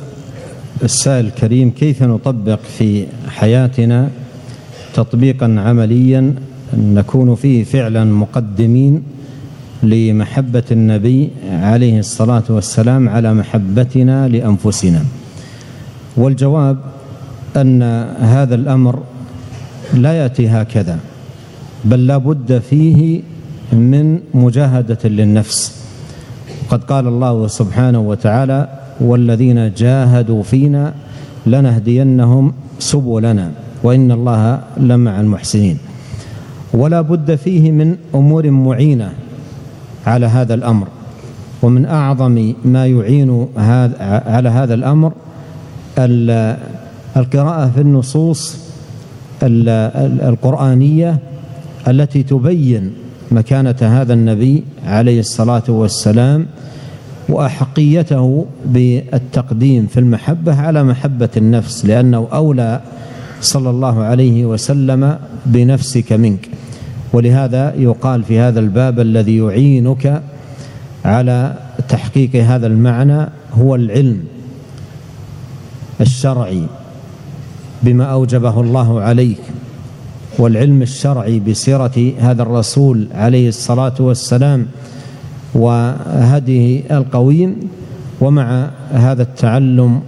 [0.84, 4.10] السائل الكريم كيف نطبق في حياتنا
[4.94, 6.34] تطبيقا عمليا
[6.76, 9.02] نكون فيه فعلا مقدمين
[9.82, 15.02] لمحبة النبي عليه الصلاة والسلام على محبتنا لأنفسنا
[16.16, 16.76] والجواب
[17.56, 17.82] أن
[18.20, 19.02] هذا الأمر
[19.94, 20.98] لا يأتي هكذا
[21.84, 23.20] بل لا بد فيه
[23.72, 25.82] من مجاهدة للنفس.
[26.70, 28.68] قد قال الله سبحانه وتعالى
[29.00, 30.94] والذين جاهدوا فينا
[31.46, 33.50] لنهدينهم سبلنا
[33.82, 35.78] وإن الله لمع المحسنين.
[36.74, 39.12] ولا بد فيه من أمور معينة
[40.06, 40.88] على هذا الأمر
[41.62, 45.12] ومن أعظم ما يعين هذا على هذا الأمر
[45.98, 46.56] ال-
[47.16, 48.67] القراءة في النصوص ال- ال-
[49.42, 51.18] القرآنية
[51.88, 52.92] التي تبين
[53.30, 56.46] مكانة هذا النبي عليه الصلاة والسلام
[57.28, 62.80] وأحقيته بالتقديم في المحبة على محبة النفس لأنه أولى
[63.40, 66.48] صلى الله عليه وسلم بنفسك منك.
[67.12, 70.22] ولهذا يقال في هذا الباب الذي يعينك
[71.04, 71.54] على
[71.88, 74.20] تحقيق هذا المعنى هو العلم
[76.00, 76.62] الشرعي.
[77.82, 79.40] بما أوجبه الله عليك
[80.38, 84.66] والعلم الشرعي بسيرة هذا الرسول عليه الصلاة والسلام
[85.54, 87.56] وهديه القويم
[88.20, 90.00] ومع هذا التعلم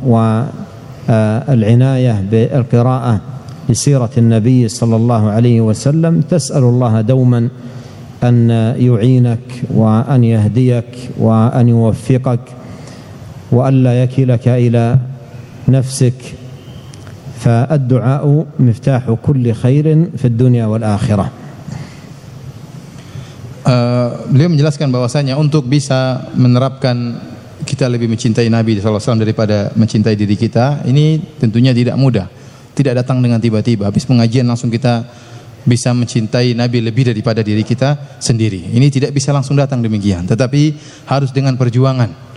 [1.11, 3.21] آه، العناية بالقراءة
[3.69, 7.49] لسيرة النبي صلى الله عليه وسلم تسأل الله دوما
[8.25, 12.41] أن يعينك وأن يهديك وأن يوفقك
[13.53, 14.99] وألا يكلك إلى
[15.69, 16.15] نفسك
[17.40, 18.26] فالدعاء
[18.60, 19.86] مفتاح كل خير
[20.18, 21.46] في الدنيا والآخرة
[23.66, 27.18] Uh, beliau menjelaskan bahwasanya untuk bisa menerapkan
[27.66, 32.30] kita lebih mencintai Nabi SAW daripada mencintai diri kita, ini tentunya tidak mudah.
[32.78, 33.90] Tidak datang dengan tiba-tiba.
[33.90, 35.10] Habis pengajian langsung kita
[35.66, 38.70] bisa mencintai Nabi lebih daripada diri kita sendiri.
[38.70, 40.78] Ini tidak bisa langsung datang demikian, tetapi
[41.10, 42.29] harus dengan perjuangan.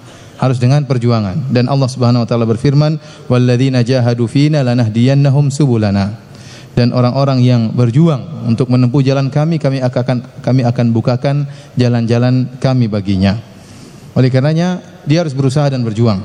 [0.44, 1.56] Harus dengan perjuangan.
[1.56, 3.00] Dan Allah Subhanahu wa taala berfirman,
[3.32, 6.20] "Walladzina jahadu fina lanahdiyannahum subulana."
[6.76, 11.48] Dan orang-orang yang berjuang untuk menempuh jalan kami, kami akan kami akan bukakan
[11.80, 13.40] jalan-jalan kami baginya.
[14.20, 16.20] Oleh karenanya, dia harus berusaha dan berjuang.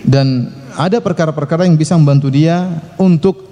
[0.00, 0.48] Dan
[0.78, 3.44] ada perkara-perkara yang bisa membantu dia untuk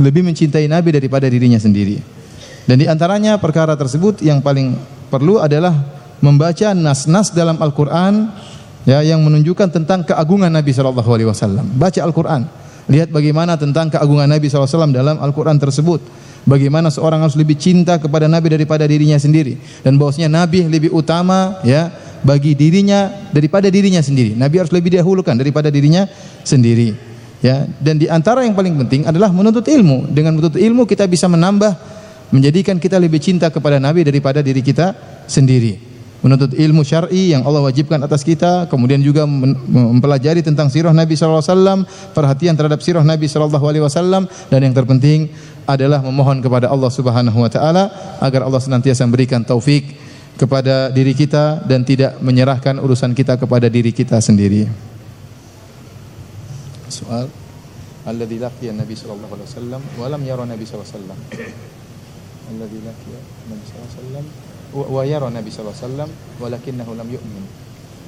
[0.00, 2.00] lebih mencintai Nabi daripada dirinya sendiri.
[2.64, 4.72] Dan di antaranya perkara tersebut yang paling
[5.12, 5.74] perlu adalah
[6.24, 8.32] membaca nas-nas dalam Al-Qur'an
[8.84, 11.64] ya yang menunjukkan tentang keagungan Nabi sallallahu alaihi wasallam.
[11.76, 12.46] Baca Al-Qur'an.
[12.84, 16.00] Lihat bagaimana tentang keagungan Nabi sallallahu alaihi wasallam dalam Al-Qur'an tersebut.
[16.44, 21.56] Bagaimana seorang harus lebih cinta kepada Nabi daripada dirinya sendiri dan bahwasanya Nabi lebih utama
[21.64, 21.88] ya
[22.20, 24.36] bagi dirinya daripada dirinya sendiri.
[24.36, 26.04] Nabi harus lebih dahulukan daripada dirinya
[26.44, 27.16] sendiri.
[27.40, 30.12] Ya, dan di antara yang paling penting adalah menuntut ilmu.
[30.12, 31.72] Dengan menuntut ilmu kita bisa menambah
[32.28, 34.92] menjadikan kita lebih cinta kepada Nabi daripada diri kita
[35.24, 35.93] sendiri
[36.24, 41.44] menuntut ilmu syar'i yang Allah wajibkan atas kita, kemudian juga mempelajari tentang sirah Nabi sallallahu
[41.44, 41.78] alaihi wasallam,
[42.16, 45.28] perhatian terhadap sirah Nabi sallallahu alaihi wasallam dan yang terpenting
[45.68, 49.92] adalah memohon kepada Allah Subhanahu wa taala agar Allah senantiasa memberikan taufik
[50.40, 54.64] kepada diri kita dan tidak menyerahkan urusan kita kepada diri kita sendiri.
[56.88, 57.28] Soal
[58.04, 61.20] Alladhi laqiya Nabi sallallahu alaihi wasallam wa lam yara Nabi sallallahu alaihi wasallam.
[62.48, 64.43] Alladhi laqiya Nabi sallallahu alaihi wasallam
[64.74, 66.10] wa yara Nabi sallallahu alaihi wasallam
[66.42, 67.44] walakinnahu lam yu'min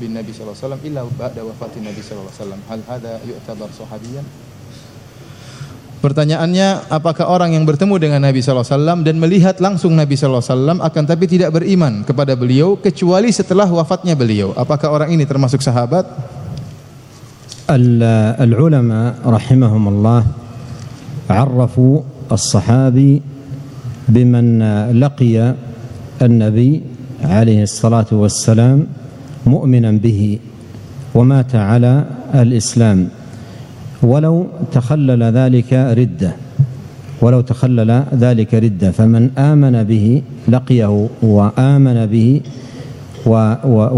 [0.02, 2.60] bin Nabi sallallahu alaihi wasallam illa ba'da wafatin Nabi sallallahu alaihi wasallam.
[2.66, 4.26] Hal hadza yu'tabar sahabiyan?
[5.96, 10.44] Pertanyaannya, apakah orang yang bertemu dengan Nabi sallallahu alaihi wasallam dan melihat langsung Nabi sallallahu
[10.44, 14.52] alaihi wasallam akan tapi tidak beriman kepada beliau kecuali setelah wafatnya beliau?
[14.54, 16.04] Apakah orang ini termasuk sahabat?
[17.66, 20.22] Al-ulama rahimahumullah
[26.22, 26.82] النبي
[27.22, 28.86] عليه الصلاة والسلام
[29.46, 30.38] مؤمنا به
[31.14, 33.08] ومات على الإسلام
[34.02, 36.32] ولو تخلل ذلك ردة
[37.20, 42.40] ولو تخلل ذلك ردة فمن آمن به لقيه وآمن به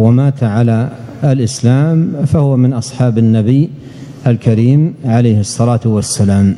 [0.02, 0.88] ومات على
[1.24, 3.70] الإسلام فهو من أصحاب النبي
[4.26, 6.56] الكريم عليه الصلاة والسلام.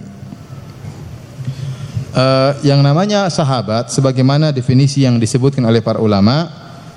[2.11, 6.51] Uh, yang namanya sahabat sebagaimana definisi yang disebutkan oleh para ulama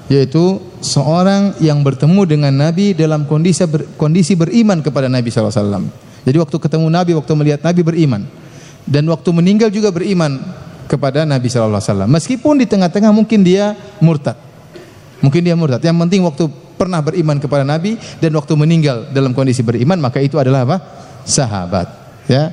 [0.09, 5.85] yaitu seorang yang bertemu dengan Nabi dalam kondisi ber, kondisi beriman kepada Nabi SAW.
[6.23, 8.25] Jadi waktu ketemu Nabi, waktu melihat Nabi beriman
[8.83, 10.39] dan waktu meninggal juga beriman
[10.91, 12.09] kepada Nabi SAW.
[12.09, 14.35] Meskipun di tengah-tengah mungkin dia murtad,
[15.23, 15.79] mungkin dia murtad.
[15.79, 16.43] Yang penting waktu
[16.75, 20.77] pernah beriman kepada Nabi dan waktu meninggal dalam kondisi beriman maka itu adalah apa?
[21.23, 21.87] sahabat
[22.27, 22.51] ya.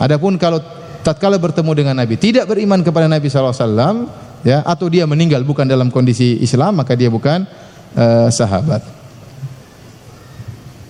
[0.00, 0.60] Adapun kalau
[1.06, 4.10] tatkala bertemu dengan Nabi tidak beriman kepada Nabi SAW
[4.42, 7.46] ya atau dia meninggal bukan dalam kondisi Islam maka dia bukan
[7.94, 8.82] uh, sahabat.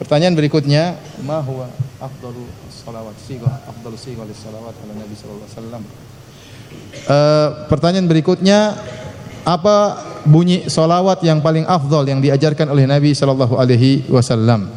[0.01, 1.67] Pertanyaan berikutnya, ma huwa
[1.99, 5.83] afdalu salawat sigah afdalu sigah salawat ala Nabi sallallahu alaihi wasallam.
[7.07, 8.79] Eh, pertanyaan berikutnya
[9.47, 14.71] apa bunyi solawat yang paling afdol yang diajarkan oleh Nabi sallallahu alaihi wasallam?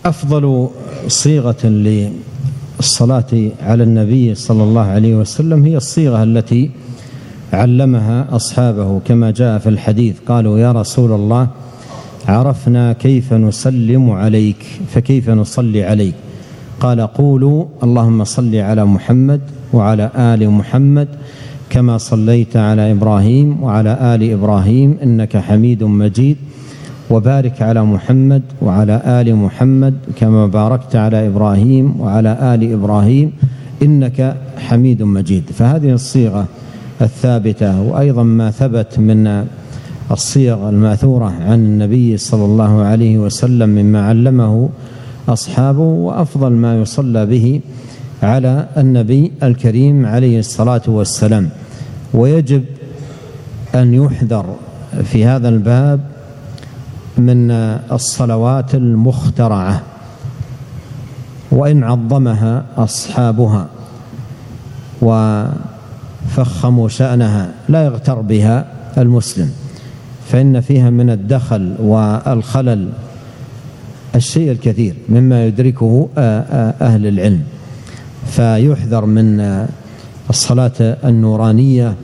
[0.00, 0.72] Afdalu
[1.12, 2.31] sighatan li
[2.82, 6.70] للصلاة على النبي صلى الله عليه وسلم هي الصيغة التي
[7.52, 11.48] علمها أصحابه كما جاء في الحديث قالوا يا رسول الله
[12.28, 14.56] عرفنا كيف نسلم عليك
[14.94, 16.14] فكيف نصلي عليك؟
[16.80, 19.40] قال قولوا اللهم صل على محمد
[19.72, 21.08] وعلى آل محمد
[21.70, 26.36] كما صليت على إبراهيم وعلى آل إبراهيم إنك حميد مجيد.
[27.12, 33.32] وبارك على محمد وعلى آل محمد كما باركت على إبراهيم وعلى آل إبراهيم
[33.82, 35.44] إنك حميد مجيد.
[35.58, 36.46] فهذه الصيغة
[37.00, 39.44] الثابتة وأيضا ما ثبت من
[40.10, 44.68] الصيغ الماثورة عن النبي صلى الله عليه وسلم مما علمه
[45.28, 47.60] أصحابه وأفضل ما يصلى به
[48.22, 51.48] على النبي الكريم عليه الصلاة والسلام.
[52.14, 52.64] ويجب
[53.74, 54.46] أن يحذر
[55.04, 56.00] في هذا الباب
[57.18, 57.50] من
[57.92, 59.82] الصلوات المخترعة
[61.50, 63.66] وإن عظمها أصحابها
[65.02, 68.66] وفخموا شأنها لا يغتر بها
[68.98, 69.50] المسلم
[70.28, 72.88] فإن فيها من الدخل والخلل
[74.14, 76.08] الشيء الكثير مما يدركه
[76.80, 77.42] أهل العلم.
[78.26, 79.66] فيحذر من
[80.30, 81.94] الصلاة النورانية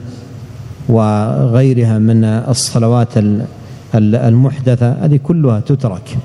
[0.89, 3.17] وغيرها من الصلوات
[3.95, 6.17] المحدثة هذه كلها تترك.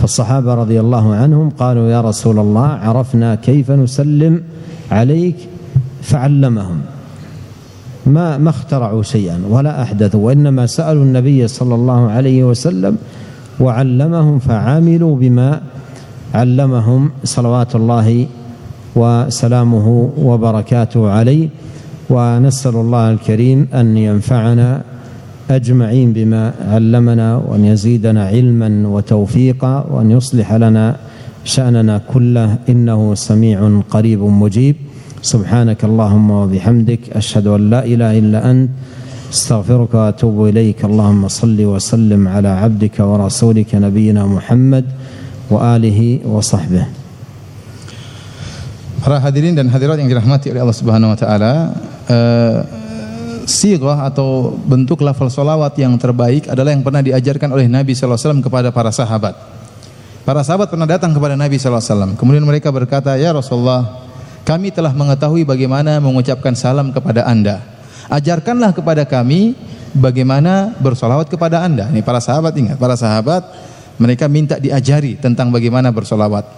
[0.00, 4.42] فالصحابة رضي الله عنهم قالوا يا رسول الله عرفنا كيف نسلم
[4.90, 5.36] عليك
[6.02, 6.80] فعلمهم.
[8.06, 12.96] ما ما اخترعوا شيئا ولا أحدثوا وإنما سألوا النبي صلى الله عليه وسلم
[13.60, 15.60] وعلمهم فعملوا بما
[16.34, 18.26] علمهم صلوات الله
[18.96, 21.48] وسلامه وبركاته عليه.
[22.10, 24.82] ونسأل الله الكريم أن ينفعنا
[25.56, 30.96] أجمعين بما علمنا وأن يزيدنا علما وتوفيقا وأن يصلح لنا
[31.44, 32.58] شأننا كله.
[32.68, 34.76] إنه سميع قريب مجيب.
[35.22, 38.70] سبحانك اللهم وبحمدك أشهد أن لا إله إلا أنت.
[39.32, 40.84] أستغفرك وأتوب إليك.
[40.84, 44.84] اللهم صل وسلم على عبدك ورسولك نبينا محمد
[45.50, 46.86] وآله وصحبه.
[49.02, 51.52] Para hadirin dan hadirat yang dirahmati oleh Allah Subhanahu wa taala,
[52.06, 52.58] uh,
[53.52, 58.72] sirah atau bentuk lafal solawat yang terbaik adalah yang pernah diajarkan oleh Nabi wasallam kepada
[58.72, 59.36] para sahabat.
[60.24, 62.16] Para sahabat pernah datang kepada Nabi wasallam.
[62.16, 64.08] Kemudian mereka berkata, "Ya Rasulullah,
[64.48, 67.60] kami telah mengetahui bagaimana mengucapkan salam kepada Anda.
[68.08, 69.52] Ajarkanlah kepada kami
[69.92, 73.44] bagaimana bersolawat kepada Anda." Ini para sahabat ingat, para sahabat
[74.00, 76.48] mereka minta diajari tentang bagaimana bersolawat.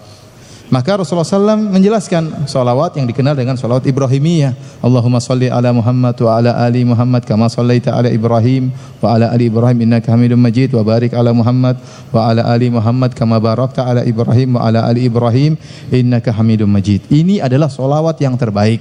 [0.73, 4.81] Maka Rasulullah SAW menjelaskan salawat yang dikenal dengan salawat Ibrahimiyah.
[4.81, 9.53] Allahumma salli ala Muhammad wa ala ali Muhammad kama sallaita ala Ibrahim wa ala ali
[9.53, 11.77] Ibrahim innaka Hamidum Majid wa barik ala Muhammad
[12.09, 15.61] wa ala ali Muhammad kama barakta ala Ibrahim wa ala ali Ibrahim
[15.93, 17.12] innaka Hamidum Majid.
[17.12, 18.81] Ini adalah salawat yang terbaik.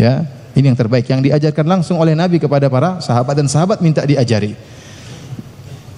[0.00, 0.24] Ya,
[0.56, 4.56] ini yang terbaik yang diajarkan langsung oleh Nabi kepada para sahabat dan sahabat minta diajari.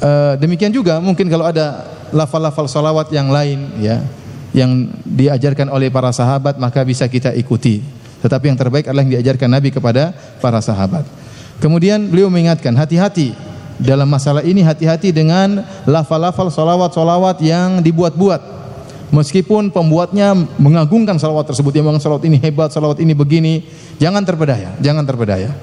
[0.03, 4.03] Uh, demikian juga mungkin kalau ada lafal-lafal salawat yang lain ya
[4.55, 7.83] yang diajarkan oleh para sahabat maka bisa kita ikuti.
[8.23, 11.05] Tetapi yang terbaik adalah yang diajarkan Nabi kepada para sahabat.
[11.61, 13.37] Kemudian beliau mengingatkan hati-hati
[13.77, 18.55] dalam masalah ini hati-hati dengan lafal-lafal salawat-salawat yang dibuat-buat.
[19.13, 23.63] Meskipun pembuatnya mengagungkan salawat tersebut, yang salawat ini hebat, salawat ini begini,
[24.03, 25.55] jangan terpedaya, jangan terpedaya.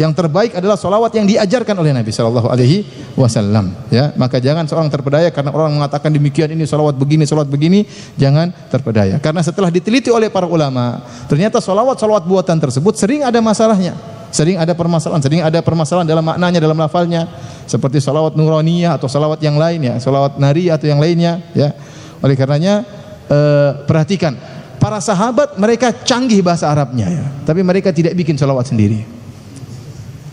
[0.00, 2.88] Yang terbaik adalah solawat yang diajarkan oleh Nabi Shallallahu Alaihi
[3.20, 3.76] Wasallam.
[3.92, 7.84] Ya, maka jangan seorang terpedaya karena orang mengatakan demikian ini solawat begini, solawat begini,
[8.16, 9.20] jangan terpedaya.
[9.20, 13.92] Karena setelah diteliti oleh para ulama, ternyata solawat solawat buatan tersebut sering ada masalahnya,
[14.32, 17.28] sering ada permasalahan, sering ada permasalahan dalam maknanya, dalam lafalnya,
[17.68, 21.44] seperti solawat nuraniyah atau solawat yang lainnya, solawat nari atau yang lainnya.
[21.52, 21.76] Ya,
[22.24, 22.88] oleh karenanya
[23.28, 24.32] eh, perhatikan
[24.80, 29.19] para sahabat mereka canggih bahasa Arabnya ya, tapi mereka tidak bikin solawat sendiri.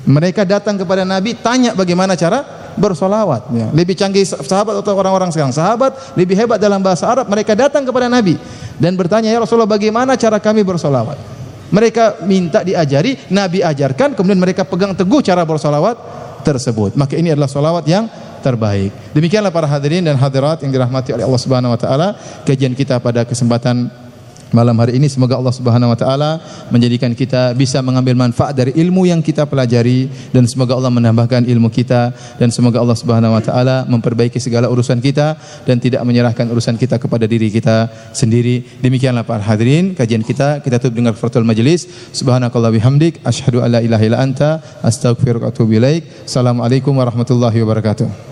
[0.08, 3.52] Mereka datang kepada Nabi tanya bagaimana cara bersolawat.
[3.52, 3.68] Ya.
[3.76, 5.52] Lebih canggih sahabat atau orang-orang sekarang.
[5.52, 7.28] Sahabat lebih hebat dalam bahasa Arab.
[7.28, 8.40] Mereka datang kepada Nabi
[8.80, 11.20] dan bertanya ya Rasulullah bagaimana cara kami bersolawat.
[11.68, 16.00] Mereka minta diajari, Nabi ajarkan, kemudian mereka pegang teguh cara bersolawat
[16.48, 16.96] tersebut.
[16.96, 18.08] Maka ini adalah solawat yang
[18.40, 18.96] terbaik.
[19.12, 22.08] Demikianlah para hadirin dan hadirat yang dirahmati oleh Allah Subhanahu Wa Taala.
[22.48, 23.92] Kajian kita pada kesempatan
[24.52, 25.08] malam hari ini.
[25.08, 30.08] Semoga Allah Subhanahu wa taala menjadikan kita bisa mengambil manfaat dari ilmu yang kita pelajari
[30.32, 35.00] dan semoga Allah menambahkan ilmu kita dan semoga Allah Subhanahu wa taala memperbaiki segala urusan
[35.04, 38.64] kita dan tidak menyerahkan urusan kita kepada diri kita sendiri.
[38.84, 40.60] Demikianlah para hadirin kajian kita.
[40.64, 43.24] Kita tutup dengan kafaratul majelis subhanakallah bihamdik.
[43.24, 44.64] Asyhadu alla ilaha illa anta.
[44.84, 46.28] Astaghfiruka wa atubu ilaik.
[46.28, 48.28] Assalamualaikum warahmatullahi wabarakatuh.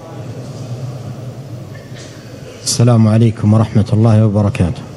[2.65, 4.94] Assalamualaikum warahmatullahi wabarakatuh.